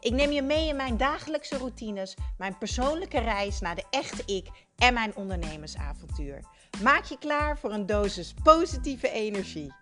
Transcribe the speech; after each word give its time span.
Ik 0.00 0.12
neem 0.12 0.30
je 0.30 0.42
mee 0.42 0.68
in 0.68 0.76
mijn 0.76 0.96
dagelijkse 0.96 1.56
routines, 1.56 2.16
mijn 2.38 2.58
persoonlijke 2.58 3.18
reis 3.18 3.60
naar 3.60 3.74
de 3.74 3.84
echte 3.90 4.34
ik 4.34 4.46
en 4.76 4.94
mijn 4.94 5.16
ondernemersavontuur. 5.16 6.44
Maak 6.82 7.04
je 7.04 7.18
klaar 7.18 7.58
voor 7.58 7.72
een 7.72 7.86
dosis 7.86 8.34
positieve 8.42 9.10
energie. 9.10 9.72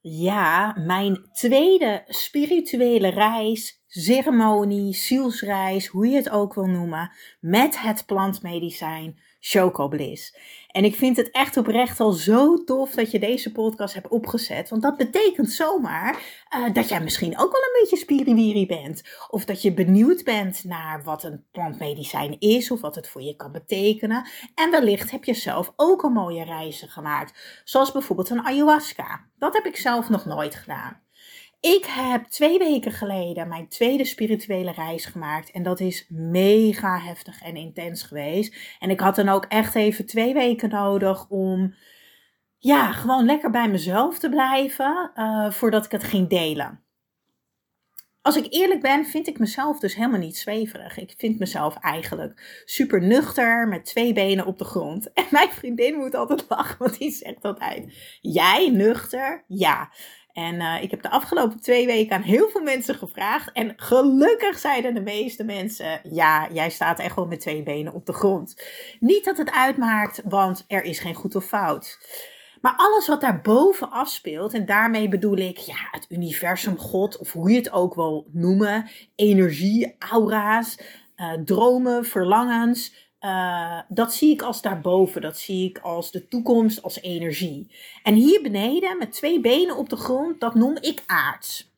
Ja, 0.00 0.74
mijn 0.78 1.28
tweede 1.32 2.04
spirituele 2.06 3.08
reis, 3.08 3.82
ceremonie, 3.86 4.94
zielsreis, 4.94 5.86
hoe 5.86 6.08
je 6.08 6.16
het 6.16 6.30
ook 6.30 6.54
wil 6.54 6.66
noemen, 6.66 7.12
met 7.40 7.80
het 7.80 8.06
plantmedicijn 8.06 9.18
Chocobliss. 9.40 10.36
En 10.68 10.84
ik 10.84 10.94
vind 10.94 11.16
het 11.16 11.30
echt 11.30 11.56
oprecht 11.56 12.00
al 12.00 12.12
zo 12.12 12.64
tof 12.64 12.90
dat 12.90 13.10
je 13.10 13.18
deze 13.18 13.52
podcast 13.52 13.94
hebt 13.94 14.08
opgezet. 14.08 14.68
Want 14.68 14.82
dat 14.82 14.96
betekent 14.96 15.50
zomaar 15.50 16.18
uh, 16.56 16.74
dat 16.74 16.88
jij 16.88 17.00
misschien 17.00 17.38
ook 17.38 17.52
wel 17.52 17.60
een 17.60 17.80
beetje 17.80 17.96
spiriwiri 17.96 18.66
bent. 18.66 19.02
Of 19.28 19.44
dat 19.44 19.62
je 19.62 19.74
benieuwd 19.74 20.24
bent 20.24 20.64
naar 20.64 21.02
wat 21.02 21.24
een 21.24 21.44
plantmedicijn 21.52 22.36
is 22.38 22.70
of 22.70 22.80
wat 22.80 22.94
het 22.94 23.08
voor 23.08 23.22
je 23.22 23.36
kan 23.36 23.52
betekenen. 23.52 24.28
En 24.54 24.70
wellicht 24.70 25.10
heb 25.10 25.24
je 25.24 25.34
zelf 25.34 25.72
ook 25.76 26.02
een 26.02 26.12
mooie 26.12 26.44
reizen 26.44 26.88
gemaakt. 26.88 27.62
Zoals 27.64 27.92
bijvoorbeeld 27.92 28.30
een 28.30 28.46
ayahuasca. 28.46 29.26
Dat 29.38 29.54
heb 29.54 29.66
ik 29.66 29.76
zelf 29.76 30.08
nog 30.08 30.24
nooit 30.24 30.54
gedaan. 30.54 31.00
Ik 31.60 31.84
heb 31.84 32.24
twee 32.24 32.58
weken 32.58 32.92
geleden 32.92 33.48
mijn 33.48 33.68
tweede 33.68 34.04
spirituele 34.04 34.72
reis 34.72 35.04
gemaakt. 35.04 35.50
En 35.50 35.62
dat 35.62 35.80
is 35.80 36.06
mega 36.08 36.98
heftig 36.98 37.42
en 37.42 37.56
intens 37.56 38.02
geweest. 38.02 38.76
En 38.78 38.90
ik 38.90 39.00
had 39.00 39.16
dan 39.16 39.28
ook 39.28 39.44
echt 39.44 39.74
even 39.74 40.06
twee 40.06 40.34
weken 40.34 40.68
nodig 40.68 41.28
om. 41.28 41.74
Ja, 42.58 42.92
gewoon 42.92 43.24
lekker 43.24 43.50
bij 43.50 43.68
mezelf 43.68 44.18
te 44.18 44.28
blijven 44.28 45.10
uh, 45.14 45.50
voordat 45.50 45.84
ik 45.84 45.90
het 45.90 46.04
ging 46.04 46.28
delen. 46.28 46.84
Als 48.22 48.36
ik 48.36 48.46
eerlijk 48.48 48.80
ben, 48.80 49.06
vind 49.06 49.26
ik 49.26 49.38
mezelf 49.38 49.78
dus 49.78 49.94
helemaal 49.94 50.18
niet 50.18 50.36
zweverig. 50.36 50.98
Ik 50.98 51.14
vind 51.16 51.38
mezelf 51.38 51.76
eigenlijk 51.76 52.62
super 52.64 53.02
nuchter 53.02 53.68
met 53.68 53.84
twee 53.84 54.12
benen 54.12 54.46
op 54.46 54.58
de 54.58 54.64
grond. 54.64 55.10
En 55.12 55.26
mijn 55.30 55.50
vriendin 55.50 55.94
moet 55.94 56.14
altijd 56.14 56.44
lachen, 56.48 56.78
want 56.78 56.98
die 56.98 57.10
zegt 57.10 57.42
altijd: 57.42 57.94
Jij 58.20 58.70
nuchter? 58.70 59.44
Ja. 59.46 59.92
En 60.32 60.54
uh, 60.54 60.82
ik 60.82 60.90
heb 60.90 61.02
de 61.02 61.10
afgelopen 61.10 61.60
twee 61.60 61.86
weken 61.86 62.16
aan 62.16 62.22
heel 62.22 62.48
veel 62.48 62.62
mensen 62.62 62.94
gevraagd. 62.94 63.52
En 63.52 63.72
gelukkig 63.76 64.58
zeiden 64.58 64.94
de 64.94 65.00
meeste 65.00 65.44
mensen: 65.44 66.00
Ja, 66.02 66.48
jij 66.52 66.70
staat 66.70 66.98
echt 66.98 67.14
wel 67.14 67.26
met 67.26 67.40
twee 67.40 67.62
benen 67.62 67.92
op 67.92 68.06
de 68.06 68.12
grond. 68.12 68.62
Niet 69.00 69.24
dat 69.24 69.36
het 69.36 69.50
uitmaakt, 69.50 70.22
want 70.24 70.64
er 70.68 70.82
is 70.84 70.98
geen 70.98 71.14
goed 71.14 71.34
of 71.34 71.44
fout. 71.44 71.98
Maar 72.60 72.74
alles 72.76 73.06
wat 73.06 73.20
daarboven 73.20 73.90
afspeelt, 73.90 74.54
en 74.54 74.66
daarmee 74.66 75.08
bedoel 75.08 75.36
ik 75.36 75.58
ja, 75.58 75.88
het 75.90 76.06
universum, 76.08 76.78
God, 76.78 77.18
of 77.18 77.32
hoe 77.32 77.50
je 77.50 77.56
het 77.56 77.72
ook 77.72 77.94
wil 77.94 78.26
noemen, 78.32 78.90
energie, 79.14 79.94
aura's, 79.98 80.78
uh, 81.16 81.32
dromen, 81.32 82.04
verlangens, 82.04 83.09
uh, 83.24 83.80
dat 83.88 84.14
zie 84.14 84.32
ik 84.32 84.42
als 84.42 84.62
daarboven. 84.62 85.20
Dat 85.20 85.38
zie 85.38 85.68
ik 85.68 85.78
als 85.78 86.10
de 86.10 86.28
toekomst, 86.28 86.82
als 86.82 87.00
energie. 87.00 87.74
En 88.02 88.14
hier 88.14 88.42
beneden, 88.42 88.98
met 88.98 89.12
twee 89.12 89.40
benen 89.40 89.76
op 89.76 89.88
de 89.88 89.96
grond, 89.96 90.40
dat 90.40 90.54
noem 90.54 90.76
ik 90.80 91.02
aards. 91.06 91.68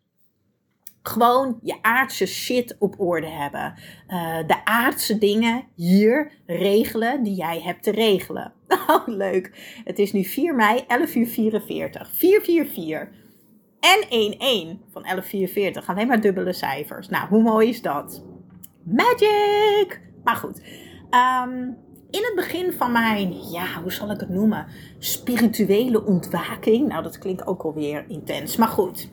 Gewoon 1.03 1.59
je 1.63 1.83
aardse 1.83 2.27
shit 2.27 2.77
op 2.79 3.01
orde 3.01 3.29
hebben. 3.29 3.75
Uh, 4.09 4.39
de 4.47 4.65
aardse 4.65 5.19
dingen 5.19 5.65
hier 5.75 6.33
regelen 6.47 7.23
die 7.23 7.35
jij 7.35 7.61
hebt 7.61 7.83
te 7.83 7.91
regelen. 7.91 8.53
Oh, 8.87 9.07
leuk. 9.07 9.81
Het 9.85 9.99
is 9.99 10.13
nu 10.13 10.25
4 10.25 10.55
mei, 10.55 10.85
11 10.87 11.15
uur 11.15 11.27
44. 11.27 12.11
444. 12.13 13.09
En 13.81 14.09
11 14.09 14.77
van 14.91 15.03
1144. 15.03 15.89
Alleen 15.89 16.07
maar 16.07 16.21
dubbele 16.21 16.53
cijfers. 16.53 17.09
Nou, 17.09 17.29
hoe 17.29 17.43
mooi 17.43 17.69
is 17.69 17.83
dat? 17.83 18.25
Magic! 18.83 20.01
Maar 20.25 20.37
goed. 20.37 20.63
Um, 21.15 21.77
in 22.11 22.23
het 22.25 22.33
begin 22.35 22.73
van 22.73 22.93
mijn, 22.93 23.51
ja, 23.51 23.81
hoe 23.83 23.93
zal 23.93 24.11
ik 24.11 24.21
het 24.21 24.29
noemen? 24.29 24.67
Spirituele 24.99 26.05
ontwaking. 26.05 26.89
Nou, 26.89 27.03
dat 27.03 27.19
klinkt 27.19 27.47
ook 27.47 27.63
alweer 27.63 28.05
intens. 28.09 28.57
Maar 28.57 28.69
goed. 28.69 29.09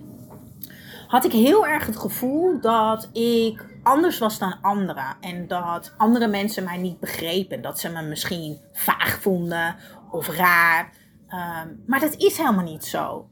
Had 1.08 1.26
ik 1.26 1.32
heel 1.32 1.68
erg 1.68 1.86
het 1.86 1.98
gevoel 1.98 2.62
dat 2.62 3.10
ik 3.14 3.66
anders 3.84 4.18
was 4.18 4.40
dan 4.40 4.62
anderen. 4.62 5.18
En 5.22 5.48
dat 5.48 5.94
andere 5.98 6.28
mensen 6.28 6.64
mij 6.64 6.78
niet 6.78 7.00
begrepen. 7.00 7.62
Dat 7.62 7.80
ze 7.80 7.90
me 7.90 8.02
misschien 8.02 8.60
vaag 8.74 9.22
vonden 9.22 9.76
of 10.12 10.28
raar. 10.28 10.94
Um, 11.30 11.84
maar 11.88 12.00
dat 12.00 12.16
is 12.16 12.38
helemaal 12.38 12.64
niet 12.64 12.86
zo. 12.86 13.30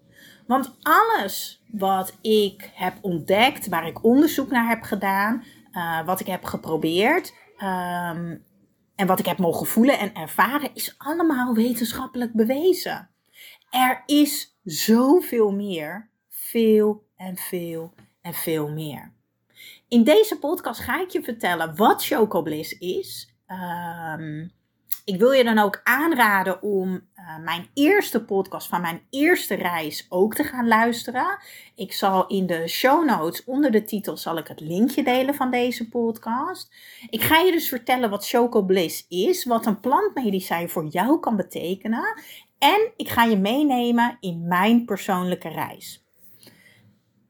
Want 0.47 0.77
alles 0.81 1.63
wat 1.71 2.17
ik 2.21 2.71
heb 2.73 2.93
ontdekt, 3.01 3.67
waar 3.67 3.87
ik 3.87 4.03
onderzoek 4.03 4.49
naar 4.49 4.67
heb 4.67 4.81
gedaan, 4.81 5.43
uh, 5.71 6.05
wat 6.05 6.19
ik 6.19 6.27
heb 6.27 6.43
geprobeerd, 6.43 7.33
um, 7.63 8.45
en 8.97 9.07
wat 9.07 9.19
ik 9.19 9.25
heb 9.25 9.37
mogen 9.37 9.65
voelen 9.65 9.99
en 9.99 10.13
ervaren 10.13 10.69
is 10.73 10.95
allemaal 10.97 11.53
wetenschappelijk 11.53 12.33
bewezen. 12.33 13.09
Er 13.69 14.03
is 14.05 14.57
zoveel 14.63 15.51
meer, 15.51 16.09
veel 16.29 17.03
en 17.15 17.37
veel 17.37 17.93
en 18.21 18.33
veel 18.33 18.69
meer. 18.69 19.13
In 19.87 20.03
deze 20.03 20.39
podcast 20.39 20.79
ga 20.79 21.01
ik 21.01 21.09
je 21.09 21.21
vertellen 21.21 21.75
wat 21.75 22.05
Chocobliss 22.05 22.77
is. 22.77 23.35
Um, 23.47 24.51
ik 25.07 25.19
wil 25.19 25.31
je 25.31 25.43
dan 25.43 25.57
ook 25.57 25.81
aanraden 25.83 26.61
om 26.61 26.89
uh, 26.91 27.37
mijn 27.43 27.67
eerste 27.73 28.23
podcast 28.23 28.67
van 28.67 28.81
mijn 28.81 29.01
eerste 29.09 29.55
reis 29.55 30.05
ook 30.09 30.35
te 30.35 30.43
gaan 30.43 30.67
luisteren. 30.67 31.39
Ik 31.75 31.93
zal 31.93 32.27
in 32.27 32.45
de 32.45 32.67
show 32.67 33.05
notes 33.05 33.43
onder 33.43 33.71
de 33.71 33.83
titel 33.83 34.17
zal 34.17 34.37
ik 34.37 34.47
het 34.47 34.59
linkje 34.59 35.03
delen 35.03 35.35
van 35.35 35.51
deze 35.51 35.89
podcast. 35.89 36.75
Ik 37.09 37.21
ga 37.21 37.39
je 37.39 37.51
dus 37.51 37.69
vertellen 37.69 38.09
wat 38.09 38.27
Choco 38.27 38.61
Bliss 38.61 39.05
is, 39.09 39.45
wat 39.45 39.65
een 39.65 39.79
plantmedicijn 39.79 40.69
voor 40.69 40.85
jou 40.85 41.19
kan 41.19 41.35
betekenen. 41.35 42.21
En 42.57 42.91
ik 42.95 43.09
ga 43.09 43.23
je 43.23 43.37
meenemen 43.37 44.17
in 44.19 44.47
mijn 44.47 44.85
persoonlijke 44.85 45.49
reis. 45.49 46.06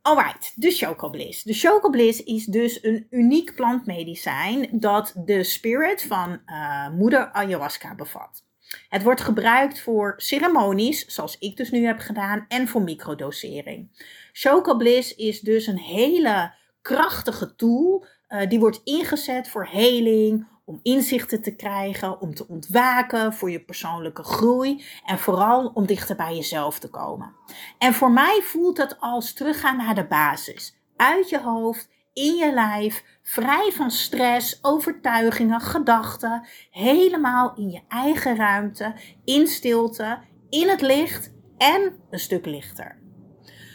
Alright, 0.08 0.54
de 0.56 0.72
Chocobliss. 0.72 1.44
De 1.44 1.54
Chocobliss 1.54 2.24
is 2.24 2.46
dus 2.46 2.84
een 2.84 3.08
uniek 3.10 3.56
plantmedicijn 3.56 4.68
dat 4.72 5.14
de 5.26 5.44
spirit 5.44 6.04
van 6.04 6.42
uh, 6.46 6.90
moeder 6.90 7.32
ayahuasca 7.32 7.96
bevat. 7.96 8.44
Het 8.90 9.04
wordt 9.04 9.22
gebruikt 9.22 9.80
voor 9.80 10.14
ceremonies, 10.18 11.06
zoals 11.06 11.38
ik 11.38 11.58
dus 11.58 11.72
nu 11.72 11.86
heb 11.86 12.00
gedaan, 12.00 12.46
en 12.48 12.68
voor 12.68 12.82
microdosering. 12.82 13.90
Chocobliss 14.32 15.16
is 15.16 15.40
dus 15.40 15.68
een 15.68 15.80
hele 15.80 16.54
krachtige 16.82 17.56
tool. 17.56 18.06
Uh, 18.30 18.50
die 18.50 18.60
wordt 18.60 18.82
ingezet 18.84 19.50
voor 19.50 19.68
heling, 19.68 20.48
om 20.68 20.80
inzichten 20.84 21.42
te 21.42 21.56
krijgen, 21.56 22.22
om 22.22 22.36
te 22.36 22.48
ontwaken 22.48 23.34
voor 23.34 23.52
je 23.52 23.60
persoonlijke 23.60 24.24
groei 24.24 24.86
en 25.06 25.20
vooral 25.20 25.72
om 25.74 25.86
dichter 25.86 26.16
bij 26.16 26.36
jezelf 26.36 26.80
te 26.80 26.90
komen. 26.90 27.36
En 27.78 27.94
voor 27.94 28.12
mij 28.12 28.42
voelt 28.44 28.78
het 28.78 29.00
als 29.00 29.34
teruggaan 29.34 29.78
naar 29.78 29.96
de 29.96 30.08
basis. 30.08 30.76
Uit 30.96 31.30
je 31.30 31.42
hoofd, 31.42 31.90
in 32.14 32.36
je 32.36 32.54
lijf, 32.54 33.04
vrij 33.24 33.72
van 33.74 33.92
stress, 33.92 34.60
overtuigingen, 34.62 35.62
gedachten, 35.62 36.48
helemaal 36.72 37.54
in 37.56 37.70
je 37.70 37.82
eigen 37.88 38.36
ruimte, 38.36 38.94
in 39.26 39.48
stilte, 39.48 40.18
in 40.50 40.70
het 40.70 40.82
licht 40.82 41.34
en 41.58 42.00
een 42.10 42.20
stuk 42.20 42.46
lichter. 42.46 43.00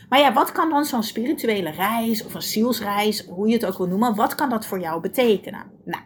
Maar 0.09 0.21
ja, 0.21 0.33
wat 0.33 0.53
kan 0.53 0.71
dan 0.71 0.85
zo'n 0.85 1.03
spirituele 1.03 1.71
reis 1.71 2.25
of 2.25 2.35
een 2.35 2.43
zielsreis, 2.43 3.27
hoe 3.27 3.49
je 3.49 3.55
het 3.55 3.67
ook 3.67 3.79
wil 3.79 3.87
noemen, 3.87 4.15
wat 4.15 4.35
kan 4.35 4.51
dat 4.51 4.67
voor 4.67 4.81
jou 4.81 5.01
betekenen? 5.01 5.71
Nou, 5.85 6.03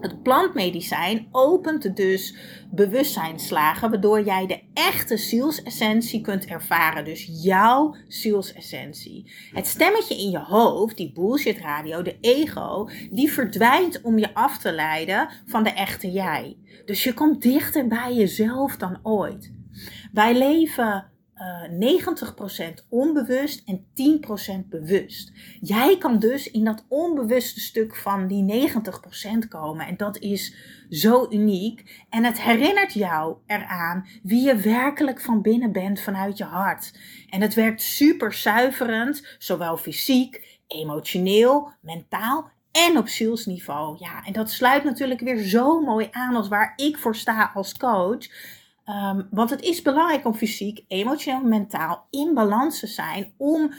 het 0.00 0.22
plantmedicijn 0.22 1.28
opent 1.30 1.96
dus 1.96 2.34
bewustzijnslagen, 2.70 3.90
waardoor 3.90 4.24
jij 4.24 4.46
de 4.46 4.62
echte 4.74 5.16
zielsessentie 5.16 6.20
kunt 6.20 6.46
ervaren. 6.46 7.04
Dus 7.04 7.28
jouw 7.42 7.94
zielsessentie. 8.08 9.32
Het 9.52 9.66
stemmetje 9.66 10.16
in 10.16 10.30
je 10.30 10.38
hoofd, 10.38 10.96
die 10.96 11.12
bullshit 11.12 11.58
radio, 11.58 12.02
de 12.02 12.16
ego, 12.20 12.88
die 13.10 13.32
verdwijnt 13.32 14.00
om 14.02 14.18
je 14.18 14.34
af 14.34 14.58
te 14.58 14.72
leiden 14.72 15.28
van 15.46 15.62
de 15.62 15.70
echte 15.70 16.10
jij. 16.10 16.56
Dus 16.84 17.04
je 17.04 17.14
komt 17.14 17.42
dichter 17.42 17.86
bij 17.86 18.14
jezelf 18.14 18.76
dan 18.76 18.98
ooit. 19.02 19.52
Wij 20.12 20.38
leven 20.38 21.10
uh, 21.40 22.00
90% 22.80 22.88
onbewust 22.88 23.62
en 23.64 23.86
10% 24.64 24.68
bewust. 24.68 25.32
Jij 25.60 25.98
kan 25.98 26.18
dus 26.18 26.50
in 26.50 26.64
dat 26.64 26.84
onbewuste 26.88 27.60
stuk 27.60 27.96
van 27.96 28.26
die 28.26 28.70
90% 29.44 29.48
komen. 29.48 29.86
En 29.86 29.96
dat 29.96 30.18
is 30.18 30.54
zo 30.90 31.26
uniek. 31.30 32.04
En 32.10 32.24
het 32.24 32.42
herinnert 32.42 32.92
jou 32.92 33.36
eraan 33.46 34.06
wie 34.22 34.46
je 34.46 34.56
werkelijk 34.56 35.20
van 35.20 35.42
binnen 35.42 35.72
bent 35.72 36.00
vanuit 36.00 36.38
je 36.38 36.44
hart. 36.44 36.98
En 37.28 37.40
het 37.40 37.54
werkt 37.54 37.82
super 37.82 38.32
zuiverend, 38.32 39.36
zowel 39.38 39.76
fysiek, 39.76 40.58
emotioneel, 40.66 41.72
mentaal 41.80 42.50
en 42.72 42.98
op 42.98 43.08
zielsniveau. 43.08 43.96
Ja, 43.98 44.24
en 44.24 44.32
dat 44.32 44.50
sluit 44.50 44.84
natuurlijk 44.84 45.20
weer 45.20 45.42
zo 45.42 45.80
mooi 45.80 46.08
aan 46.10 46.36
als 46.36 46.48
waar 46.48 46.72
ik 46.76 46.98
voor 46.98 47.16
sta 47.16 47.50
als 47.54 47.76
coach. 47.76 48.28
Um, 48.86 49.28
want 49.30 49.50
het 49.50 49.62
is 49.62 49.82
belangrijk 49.82 50.26
om 50.26 50.34
fysiek, 50.34 50.84
emotioneel, 50.88 51.48
mentaal 51.48 52.06
in 52.10 52.34
balans 52.34 52.80
te 52.80 52.86
zijn 52.86 53.32
om 53.36 53.72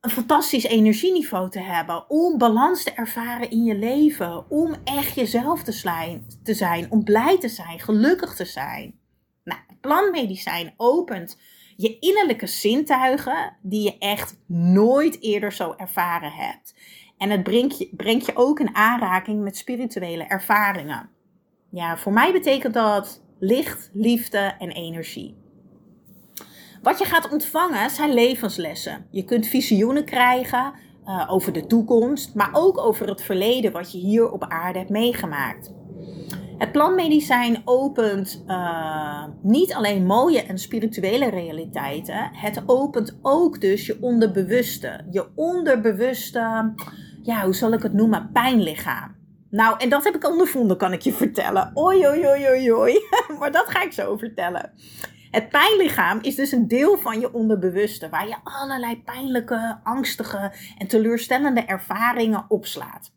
een 0.00 0.10
fantastisch 0.10 0.64
energieniveau 0.64 1.50
te 1.50 1.60
hebben, 1.60 2.10
om 2.10 2.38
balans 2.38 2.84
te 2.84 2.92
ervaren 2.92 3.50
in 3.50 3.64
je 3.64 3.74
leven, 3.74 4.50
om 4.50 4.74
echt 4.84 5.14
jezelf 5.14 5.62
te 5.62 5.72
zijn, 5.72 6.26
te 6.42 6.54
zijn 6.54 6.90
om 6.90 7.04
blij 7.04 7.38
te 7.38 7.48
zijn, 7.48 7.80
gelukkig 7.80 8.34
te 8.34 8.44
zijn. 8.44 8.98
Nou, 9.44 9.60
plantmedicijn 9.80 10.74
opent 10.76 11.38
je 11.76 11.98
innerlijke 11.98 12.46
zintuigen 12.46 13.56
die 13.62 13.82
je 13.82 13.98
echt 13.98 14.38
nooit 14.46 15.22
eerder 15.22 15.52
zo 15.52 15.74
ervaren 15.76 16.32
hebt. 16.32 16.74
En 17.18 17.30
het 17.30 17.42
brengt 17.42 17.78
je, 17.78 17.88
brengt 17.96 18.26
je 18.26 18.36
ook 18.36 18.60
in 18.60 18.74
aanraking 18.74 19.42
met 19.42 19.56
spirituele 19.56 20.24
ervaringen. 20.24 21.10
Ja, 21.70 21.96
voor 21.96 22.12
mij 22.12 22.32
betekent 22.32 22.74
dat 22.74 23.24
licht, 23.38 23.90
liefde 23.92 24.54
en 24.58 24.70
energie. 24.70 25.36
Wat 26.82 26.98
je 26.98 27.04
gaat 27.04 27.32
ontvangen 27.32 27.90
zijn 27.90 28.14
levenslessen. 28.14 29.06
Je 29.10 29.24
kunt 29.24 29.46
visioenen 29.46 30.04
krijgen 30.04 30.72
uh, 31.06 31.26
over 31.28 31.52
de 31.52 31.66
toekomst, 31.66 32.34
maar 32.34 32.50
ook 32.52 32.78
over 32.78 33.08
het 33.08 33.22
verleden 33.22 33.72
wat 33.72 33.92
je 33.92 33.98
hier 33.98 34.30
op 34.30 34.44
aarde 34.44 34.78
hebt 34.78 34.90
meegemaakt. 34.90 35.72
Het 36.58 36.72
plantmedicijn 36.72 37.62
opent 37.64 38.44
uh, 38.46 39.24
niet 39.42 39.74
alleen 39.74 40.06
mooie 40.06 40.42
en 40.42 40.58
spirituele 40.58 41.30
realiteiten, 41.30 42.30
het 42.32 42.62
opent 42.66 43.18
ook 43.22 43.60
dus 43.60 43.86
je 43.86 43.98
onderbewuste. 44.00 45.04
Je 45.10 45.26
onderbewuste, 45.34 46.74
ja, 47.22 47.44
hoe 47.44 47.54
zal 47.54 47.72
ik 47.72 47.82
het 47.82 47.92
noemen, 47.92 48.30
pijnlichaam. 48.32 49.15
Nou, 49.50 49.78
en 49.78 49.88
dat 49.88 50.04
heb 50.04 50.14
ik 50.14 50.28
ondervonden, 50.28 50.76
kan 50.76 50.92
ik 50.92 51.00
je 51.00 51.12
vertellen. 51.12 51.72
Oei, 51.78 52.06
oei, 52.08 52.26
oei, 52.26 52.48
oei, 52.48 52.72
oei. 52.72 53.00
maar 53.38 53.52
dat 53.52 53.70
ga 53.70 53.82
ik 53.82 53.92
zo 53.92 54.16
vertellen. 54.16 54.72
Het 55.30 55.48
pijnlichaam 55.48 56.18
is 56.22 56.34
dus 56.34 56.52
een 56.52 56.68
deel 56.68 56.98
van 56.98 57.20
je 57.20 57.32
onderbewuste, 57.32 58.08
waar 58.08 58.28
je 58.28 58.36
allerlei 58.42 59.02
pijnlijke, 59.02 59.80
angstige 59.82 60.52
en 60.78 60.86
teleurstellende 60.86 61.60
ervaringen 61.60 62.44
opslaat. 62.48 63.12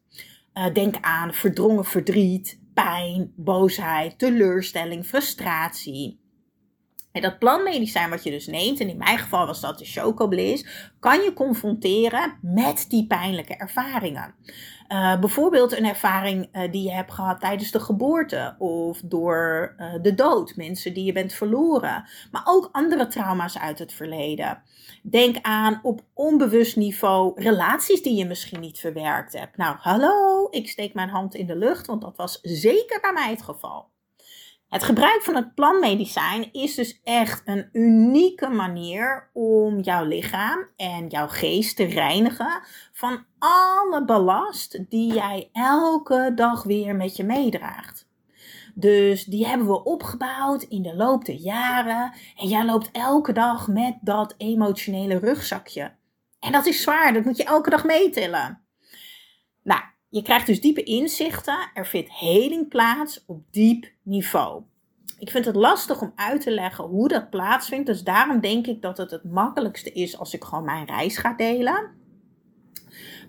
Uh, 0.54 0.74
denk 0.74 0.96
aan 1.02 1.34
verdrongen 1.34 1.86
verdriet, 1.86 2.60
pijn, 2.74 3.34
boosheid, 3.36 4.20
teleurstelling, 4.20 5.06
frustratie. 5.06 6.20
En 7.12 7.22
dat 7.22 7.40
plantmedicijn 7.40 8.10
wat 8.10 8.24
je 8.24 8.32
dus 8.32 8.48
neemt, 8.48 8.80
en 8.80 8.90
in 8.90 8.98
mijn 8.98 9.18
geval 9.18 9.46
was 9.46 9.62
dat 9.62 9.80
de 9.80 9.86
chocobliss, 9.86 10.92
kan 11.00 11.22
je 11.22 11.34
confronteren 11.34 12.38
met 12.42 12.86
die 12.90 13.08
pijnlijke 13.08 13.56
ervaringen. 13.56 14.36
Uh, 14.90 15.20
bijvoorbeeld 15.20 15.78
een 15.78 15.86
ervaring 15.86 16.50
uh, 16.56 16.72
die 16.72 16.84
je 16.84 16.92
hebt 16.92 17.12
gehad 17.12 17.40
tijdens 17.40 17.72
de 17.72 17.80
geboorte 17.80 18.56
of 18.58 19.02
door 19.04 19.76
uh, 19.78 19.94
de 20.02 20.14
dood, 20.14 20.56
mensen 20.56 20.94
die 20.94 21.06
je 21.06 21.12
bent 21.12 21.34
verloren, 21.34 22.10
maar 22.32 22.42
ook 22.46 22.70
andere 22.72 23.08
trauma's 23.08 23.60
uit 23.60 23.80
het 23.80 23.94
verleden. 23.94 24.62
Denk 25.04 25.38
aan 25.42 25.80
op 25.84 26.02
onbewust 26.14 26.76
niveau 26.76 27.42
relaties 27.42 28.02
die 28.02 28.18
je 28.18 28.26
misschien 28.26 28.60
niet 28.60 28.80
verwerkt 28.80 29.34
hebt. 29.34 29.58
Nou, 29.58 29.76
hallo, 29.80 30.48
ik 30.50 30.70
steek 30.70 30.94
mijn 30.94 31.10
hand 31.10 31.36
in 31.36 31.48
de 31.48 31.56
lucht, 31.56 31.88
want 31.88 32.02
dat 32.02 32.18
was 32.18 32.40
zeker 32.42 33.00
bij 33.02 33.14
mij 33.14 33.30
het 33.30 33.42
geval. 33.42 33.90
Het 34.70 34.84
gebruik 34.84 35.22
van 35.22 35.36
het 35.36 35.56
plantmedicijn 35.56 36.54
is 36.54 36.76
dus 36.76 37.00
echt 37.04 37.42
een 37.46 37.70
unieke 37.72 38.48
manier 38.48 39.30
om 39.34 39.80
jouw 39.80 40.06
lichaam 40.06 40.68
en 40.76 41.08
jouw 41.08 41.28
geest 41.28 41.76
te 41.76 41.84
reinigen 41.84 42.62
van 42.92 43.26
alle 43.40 44.06
ballast 44.06 44.90
die 44.90 45.14
jij 45.14 45.50
elke 45.52 46.32
dag 46.36 46.64
weer 46.64 46.96
met 46.96 47.16
je 47.16 47.24
meedraagt. 47.24 48.08
Dus 48.74 49.24
die 49.24 49.48
hebben 49.48 49.68
we 49.68 49.84
opgebouwd 49.84 50.64
in 50.64 50.82
de 50.82 50.96
loop 50.96 51.26
der 51.26 51.36
jaren. 51.36 52.14
En 52.36 52.48
jij 52.48 52.66
loopt 52.66 52.90
elke 52.92 53.34
dag 53.34 53.68
met 53.68 53.98
dat 54.02 54.36
emotionele 54.38 55.20
rugzakje. 55.20 55.92
En 56.40 56.52
dat 56.52 56.66
is 56.66 56.82
zwaar, 56.82 57.14
dat 57.14 57.26
moet 57.26 57.38
je 57.38 57.44
elke 57.44 57.70
dag 57.70 57.86
meetillen. 57.86 58.62
Nou, 59.64 59.82
je 60.10 60.22
krijgt 60.22 60.46
dus 60.46 60.62
diepe 60.62 60.84
inzichten. 60.84 61.70
Er 61.74 61.86
vindt 61.86 62.14
heling 62.14 62.68
plaats 62.68 63.24
op 63.26 63.42
diep 63.52 63.92
niveau. 64.04 64.64
Ik 65.20 65.30
vind 65.30 65.46
het 65.46 65.56
lastig 65.56 66.02
om 66.02 66.12
uit 66.16 66.42
te 66.42 66.52
leggen 66.52 66.84
hoe 66.84 67.08
dat 67.08 67.30
plaatsvindt. 67.30 67.86
Dus 67.86 68.04
daarom 68.04 68.40
denk 68.40 68.68
ik 68.68 68.82
dat 68.82 68.98
het 68.98 69.12
het 69.12 69.24
makkelijkste 69.24 69.92
is 69.92 70.18
als 70.18 70.34
ik 70.34 70.44
gewoon 70.44 70.66
mijn 70.66 70.86
reis 70.86 71.18
ga 71.18 71.34
delen. 71.34 71.98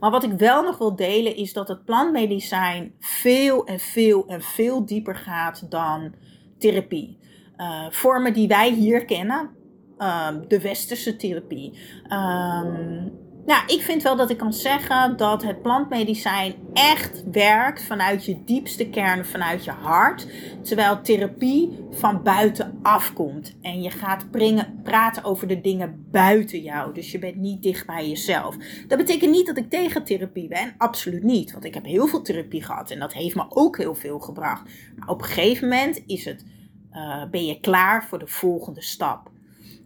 Maar 0.00 0.10
wat 0.10 0.24
ik 0.24 0.32
wel 0.32 0.62
nog 0.62 0.78
wil 0.78 0.96
delen 0.96 1.36
is 1.36 1.52
dat 1.52 1.68
het 1.68 1.84
plantmedicijn 1.84 2.94
veel 2.98 3.66
en 3.66 3.78
veel 3.78 4.26
en 4.26 4.42
veel 4.42 4.86
dieper 4.86 5.16
gaat 5.16 5.70
dan 5.70 6.14
therapie. 6.58 7.18
Uh, 7.56 7.90
vormen 7.90 8.32
die 8.32 8.48
wij 8.48 8.72
hier 8.72 9.04
kennen, 9.04 9.50
uh, 9.98 10.28
de 10.48 10.60
westerse 10.60 11.16
therapie. 11.16 11.78
Um, 12.12 13.12
nou, 13.50 13.62
ik 13.66 13.82
vind 13.82 14.02
wel 14.02 14.16
dat 14.16 14.30
ik 14.30 14.36
kan 14.36 14.52
zeggen 14.52 15.16
dat 15.16 15.42
het 15.42 15.62
plantmedicijn 15.62 16.54
echt 16.72 17.22
werkt 17.32 17.84
vanuit 17.84 18.24
je 18.24 18.44
diepste 18.44 18.88
kern, 18.88 19.24
vanuit 19.24 19.64
je 19.64 19.70
hart. 19.70 20.26
Terwijl 20.62 21.00
therapie 21.00 21.78
van 21.90 22.22
buitenaf 22.22 23.12
komt. 23.12 23.56
En 23.62 23.82
je 23.82 23.90
gaat 23.90 24.26
praten 24.82 25.24
over 25.24 25.46
de 25.46 25.60
dingen 25.60 26.06
buiten 26.10 26.62
jou. 26.62 26.94
Dus 26.94 27.12
je 27.12 27.18
bent 27.18 27.36
niet 27.36 27.62
dicht 27.62 27.86
bij 27.86 28.08
jezelf. 28.08 28.56
Dat 28.88 28.98
betekent 28.98 29.30
niet 29.30 29.46
dat 29.46 29.56
ik 29.56 29.70
tegen 29.70 30.04
therapie 30.04 30.48
ben. 30.48 30.74
Absoluut 30.78 31.22
niet. 31.22 31.52
Want 31.52 31.64
ik 31.64 31.74
heb 31.74 31.84
heel 31.84 32.06
veel 32.06 32.22
therapie 32.22 32.62
gehad. 32.62 32.90
En 32.90 32.98
dat 32.98 33.12
heeft 33.12 33.36
me 33.36 33.44
ook 33.48 33.76
heel 33.76 33.94
veel 33.94 34.18
gebracht. 34.18 34.62
Maar 34.96 35.08
op 35.08 35.20
een 35.20 35.26
gegeven 35.26 35.68
moment 35.68 36.02
is 36.06 36.24
het, 36.24 36.44
uh, 36.92 37.24
ben 37.30 37.46
je 37.46 37.60
klaar 37.60 38.04
voor 38.04 38.18
de 38.18 38.26
volgende 38.26 38.82
stap. 38.82 39.30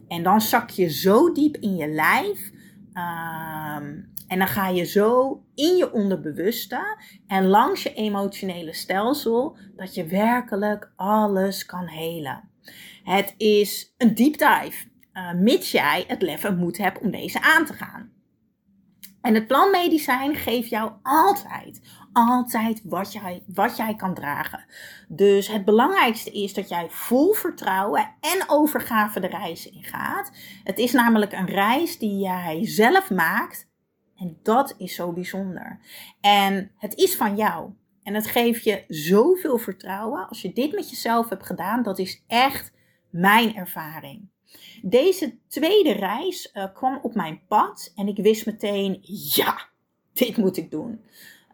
En 0.07 0.23
dan 0.23 0.41
zak 0.41 0.69
je 0.69 0.89
zo 0.89 1.31
diep 1.31 1.57
in 1.57 1.75
je 1.75 1.87
lijf 1.87 2.53
Ehm, 2.95 3.99
en 4.27 4.37
dan 4.37 4.47
ga 4.47 4.67
je 4.67 4.83
zo 4.83 5.41
in 5.55 5.75
je 5.75 5.91
onderbewuste 5.91 6.97
en 7.27 7.47
langs 7.47 7.83
je 7.83 7.93
emotionele 7.93 8.73
stelsel 8.73 9.57
dat 9.75 9.93
je 9.93 10.05
werkelijk 10.05 10.91
alles 10.95 11.65
kan 11.65 11.87
helen. 11.87 12.49
Het 13.03 13.33
is 13.37 13.93
een 13.97 14.15
deep 14.15 14.37
dive, 14.37 14.87
uh, 15.13 15.33
mits 15.33 15.71
jij 15.71 16.03
het 16.07 16.21
lef 16.21 16.43
en 16.43 16.57
moed 16.57 16.77
hebt 16.77 16.99
om 16.99 17.11
deze 17.11 17.41
aan 17.41 17.65
te 17.65 17.73
gaan. 17.73 18.11
En 19.21 19.33
het 19.33 19.47
plantmedicijn 19.47 20.35
geeft 20.35 20.69
jou 20.69 20.91
altijd, 21.03 21.81
altijd 22.15 22.81
wat 22.83 23.13
jij, 23.13 23.43
wat 23.47 23.77
jij 23.77 23.95
kan 23.95 24.13
dragen. 24.13 24.65
Dus 25.07 25.47
het 25.47 25.65
belangrijkste 25.65 26.31
is 26.31 26.53
dat 26.53 26.69
jij 26.69 26.89
vol 26.89 27.33
vertrouwen 27.33 28.15
en 28.19 28.43
overgave 28.47 29.19
de 29.19 29.27
reis 29.27 29.69
ingaat. 29.69 30.31
Het 30.63 30.79
is 30.79 30.91
namelijk 30.91 31.31
een 31.31 31.47
reis 31.47 31.97
die 31.97 32.19
jij 32.19 32.59
zelf 32.65 33.09
maakt. 33.09 33.69
En 34.17 34.39
dat 34.43 34.75
is 34.77 34.95
zo 34.95 35.13
bijzonder. 35.13 35.79
En 36.21 36.71
het 36.77 36.95
is 36.95 37.15
van 37.15 37.35
jou. 37.35 37.69
En 38.03 38.13
het 38.13 38.27
geeft 38.27 38.63
je 38.63 38.83
zoveel 38.87 39.57
vertrouwen. 39.57 40.27
Als 40.27 40.41
je 40.41 40.53
dit 40.53 40.71
met 40.71 40.89
jezelf 40.89 41.29
hebt 41.29 41.45
gedaan, 41.45 41.83
dat 41.83 41.99
is 41.99 42.23
echt 42.27 42.73
mijn 43.09 43.55
ervaring. 43.55 44.29
Deze 44.81 45.37
tweede 45.47 45.91
reis 45.91 46.49
uh, 46.53 46.65
kwam 46.73 46.99
op 47.01 47.15
mijn 47.15 47.41
pad 47.47 47.91
en 47.95 48.07
ik 48.07 48.17
wist 48.17 48.45
meteen, 48.45 48.99
ja, 49.33 49.69
dit 50.13 50.37
moet 50.37 50.57
ik 50.57 50.71
doen. 50.71 51.01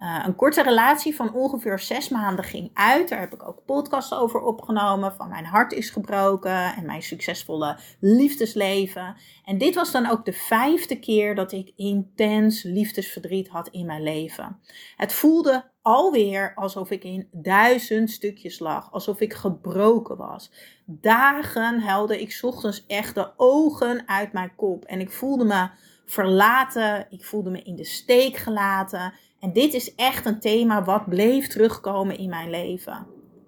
Uh, 0.02 0.24
een 0.26 0.36
korte 0.36 0.64
relatie 0.64 1.16
van 1.16 1.34
ongeveer 1.34 1.80
zes 1.80 2.10
maanden 2.10 2.46
ging 2.46 2.70
uit. 2.74 3.10
Daar 3.10 3.20
heb 3.20 3.34
ik 3.34 3.48
ook 3.48 3.66
podcasts 3.66 4.14
over 4.14 4.42
opgenomen. 4.42 5.14
Van 5.14 5.30
mijn 5.30 5.46
hart 5.46 5.72
is 5.72 5.90
gebroken 5.90 6.76
en 6.76 6.86
mijn 6.86 7.02
succesvolle 7.02 7.78
liefdesleven. 8.00 9.16
En 9.46 9.58
dit 9.58 9.76
was 9.76 9.92
dan 9.92 10.10
ook 10.10 10.26
de 10.26 10.34
vijfde 10.34 11.00
keer 11.00 11.36
dat 11.36 11.52
ik 11.52 11.74
intens 11.76 12.64
liefdesverdriet 12.64 13.48
had 13.48 13.68
in 13.68 13.86
mijn 13.86 14.04
leven. 14.04 14.60
Het 14.96 15.14
voelde 15.14 15.72
alweer 15.82 16.54
alsof 16.56 16.92
ik 16.92 17.04
in 17.04 17.28
duizend 17.32 18.10
stukjes 18.10 18.60
lag. 18.60 18.92
Alsof 18.92 19.20
ik 19.20 19.34
gebroken 19.34 20.18
was. 20.18 20.52
Dagen 20.86 21.82
helde 21.82 22.22
ik 22.22 22.40
ochtends 22.42 22.86
echt 22.88 23.16
de 23.16 23.32
ogen 23.38 24.08
uit 24.08 24.34
mijn 24.34 24.56
kop. 24.56 24.86
En 24.86 25.00
ik 25.00 25.12
voelde 25.12 25.46
me 25.46 25.70
verlaten. 26.06 27.08
Ik 27.10 27.26
voelde 27.26 27.50
me 27.50 27.62
in 27.62 27.76
de 27.76 27.86
steek 27.86 28.38
gelaten. 28.38 29.14
En 29.42 29.54
dit 29.54 29.74
is 29.74 29.96
echt 29.96 30.26
een 30.26 30.40
thema 30.40 30.84
wat 30.84 31.10
bleef 31.10 31.48
terugkomen 31.48 32.18
in 32.18 32.30
mijn 32.30 32.50
leven. 32.50 33.08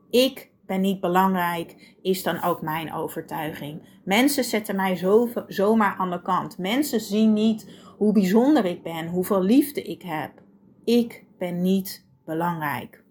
Ik 0.09 0.51
ben 0.65 0.81
niet 0.81 0.99
belangrijk, 0.99 1.95
is 2.01 2.23
dan 2.23 2.43
ook 2.43 2.61
mijn 2.61 2.93
overtuiging. 2.93 3.99
Mensen 4.03 4.43
zetten 4.43 4.75
mij 4.75 4.95
zo, 4.95 5.29
zomaar 5.47 5.95
aan 5.97 6.11
de 6.11 6.21
kant. 6.21 6.57
Mensen 6.57 6.99
zien 6.99 7.33
niet 7.33 7.69
hoe 7.97 8.13
bijzonder 8.13 8.65
ik 8.65 8.83
ben, 8.83 9.07
hoeveel 9.07 9.41
liefde 9.41 9.81
ik 9.81 10.01
heb. 10.01 10.31
Ik 10.83 11.25
ben 11.37 11.61
niet 11.61 12.05
belangrijk. 12.25 13.03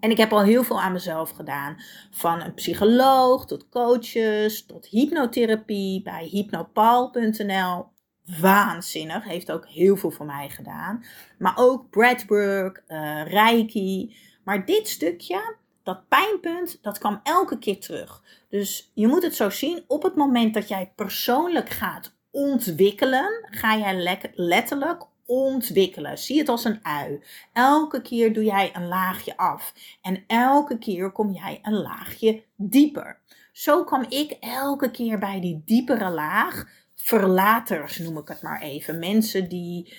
En 0.00 0.10
ik 0.10 0.16
heb 0.16 0.32
al 0.32 0.42
heel 0.42 0.62
veel 0.62 0.80
aan 0.80 0.92
mezelf 0.92 1.30
gedaan. 1.30 1.76
Van 2.10 2.40
een 2.40 2.54
psycholoog 2.54 3.46
tot 3.46 3.68
coaches, 3.68 4.66
tot 4.66 4.86
hypnotherapie 4.86 6.02
bij 6.02 6.24
hypnopal.nl. 6.24 7.86
Waanzinnig, 8.40 9.24
heeft 9.24 9.52
ook 9.52 9.68
heel 9.68 9.96
veel 9.96 10.10
voor 10.10 10.26
mij 10.26 10.48
gedaan. 10.48 11.04
Maar 11.38 11.54
ook 11.56 11.90
breathwork, 11.90 12.82
uh, 12.88 13.26
reiki. 13.26 14.16
Maar 14.44 14.64
dit 14.64 14.88
stukje, 14.88 15.56
dat 15.82 16.08
pijnpunt, 16.08 16.78
dat 16.82 16.98
kwam 16.98 17.20
elke 17.22 17.58
keer 17.58 17.80
terug. 17.80 18.22
Dus 18.48 18.90
je 18.94 19.06
moet 19.06 19.22
het 19.22 19.34
zo 19.34 19.50
zien, 19.50 19.84
op 19.86 20.02
het 20.02 20.16
moment 20.16 20.54
dat 20.54 20.68
jij 20.68 20.92
persoonlijk 20.96 21.68
gaat 21.68 22.14
ontwikkelen, 22.30 23.46
ga 23.50 23.76
jij 23.76 24.20
letterlijk 24.34 25.06
ontwikkelen. 25.26 26.18
Zie 26.18 26.38
het 26.38 26.48
als 26.48 26.64
een 26.64 26.80
ui. 26.82 27.22
Elke 27.52 28.02
keer 28.02 28.32
doe 28.32 28.44
jij 28.44 28.70
een 28.72 28.88
laagje 28.88 29.36
af. 29.36 29.74
En 30.02 30.24
elke 30.26 30.78
keer 30.78 31.10
kom 31.10 31.30
jij 31.30 31.58
een 31.62 31.80
laagje 31.82 32.42
dieper. 32.56 33.20
Zo 33.52 33.84
kwam 33.84 34.04
ik 34.08 34.36
elke 34.40 34.90
keer 34.90 35.18
bij 35.18 35.40
die 35.40 35.62
diepere 35.64 36.10
laag. 36.10 36.64
Verlaters 37.02 37.98
noem 37.98 38.18
ik 38.18 38.28
het 38.28 38.42
maar 38.42 38.60
even. 38.60 38.98
Mensen 38.98 39.48
die, 39.48 39.96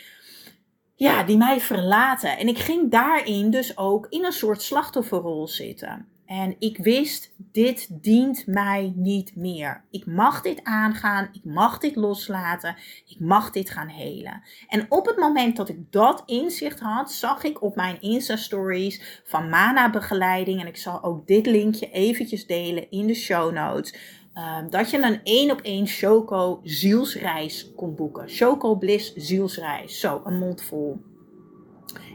ja, 0.96 1.24
die 1.24 1.38
mij 1.38 1.60
verlaten. 1.60 2.38
En 2.38 2.48
ik 2.48 2.58
ging 2.58 2.92
daarin 2.92 3.50
dus 3.50 3.78
ook 3.78 4.08
in 4.10 4.26
een 4.26 4.32
soort 4.32 4.62
slachtofferrol 4.62 5.48
zitten. 5.48 6.08
En 6.26 6.56
ik 6.60 6.78
wist, 6.78 7.34
dit 7.38 8.04
dient 8.04 8.48
mij 8.48 8.94
niet 8.96 9.36
meer. 9.36 9.84
Ik 9.92 10.06
mag 10.06 10.42
dit 10.42 10.64
aangaan, 10.64 11.30
ik 11.32 11.44
mag 11.44 11.78
dit 11.78 11.96
loslaten, 11.96 12.76
ik 13.06 13.20
mag 13.20 13.52
dit 13.52 13.70
gaan 13.70 13.88
helen. 13.88 14.44
En 14.68 14.86
op 14.90 15.06
het 15.06 15.18
moment 15.18 15.56
dat 15.56 15.70
ik 15.70 15.92
dat 15.92 16.24
inzicht 16.26 16.80
had, 16.80 17.12
zag 17.12 17.44
ik 17.44 17.62
op 17.62 17.76
mijn 17.76 18.02
Insta-stories 18.02 19.22
van 19.26 19.50
Mana 19.50 19.90
Begeleiding, 19.90 20.62
en 20.62 20.68
ik 20.68 20.78
zal 20.78 21.04
ook 21.04 21.28
dit 21.28 21.46
linkje 21.46 21.90
eventjes 21.90 22.46
delen 22.46 22.92
in 22.92 23.08
de 23.08 23.16
show 23.16 23.54
notes, 23.54 23.96
ehm, 24.34 24.70
dat 24.70 24.90
je 24.90 24.98
een 24.98 25.20
één 25.24 25.52
op 25.52 25.62
één 25.62 25.88
Choco 25.88 26.60
zielsreis 26.64 27.72
kon 27.76 27.96
boeken. 27.96 28.28
Choco 28.28 28.76
Bliss 28.76 29.14
zielsreis. 29.16 30.00
Zo, 30.00 30.22
een 30.24 30.38
mond 30.38 30.64
vol. 30.64 31.02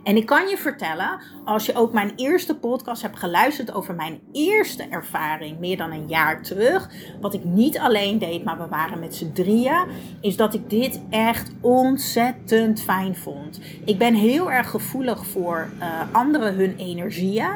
En 0.08 0.16
ik 0.16 0.26
kan 0.26 0.48
je 0.48 0.56
vertellen, 0.56 1.20
als 1.44 1.66
je 1.66 1.75
ook 1.75 1.92
mijn 1.92 2.12
eerste 2.16 2.56
podcast 2.56 3.02
hebt 3.02 3.18
geluisterd 3.18 3.72
over 3.72 3.94
mijn 3.94 4.20
eerste 4.32 4.82
ervaring, 4.82 5.58
meer 5.58 5.76
dan 5.76 5.92
een 5.92 6.08
jaar 6.08 6.42
terug, 6.42 6.90
wat 7.20 7.34
ik 7.34 7.44
niet 7.44 7.78
alleen 7.78 8.18
deed, 8.18 8.44
maar 8.44 8.58
we 8.58 8.68
waren 8.68 8.98
met 8.98 9.14
z'n 9.14 9.32
drieën, 9.32 9.87
is 10.20 10.37
dat 10.37 10.54
ik 10.54 10.70
dit 10.70 11.00
echt 11.10 11.52
ontzettend 11.60 12.80
fijn 12.80 13.16
vond. 13.16 13.60
Ik 13.84 13.98
ben 13.98 14.14
heel 14.14 14.50
erg 14.50 14.70
gevoelig 14.70 15.26
voor 15.26 15.68
uh, 15.78 16.00
anderen 16.12 16.54
hun 16.54 16.76
energieën 16.76 17.50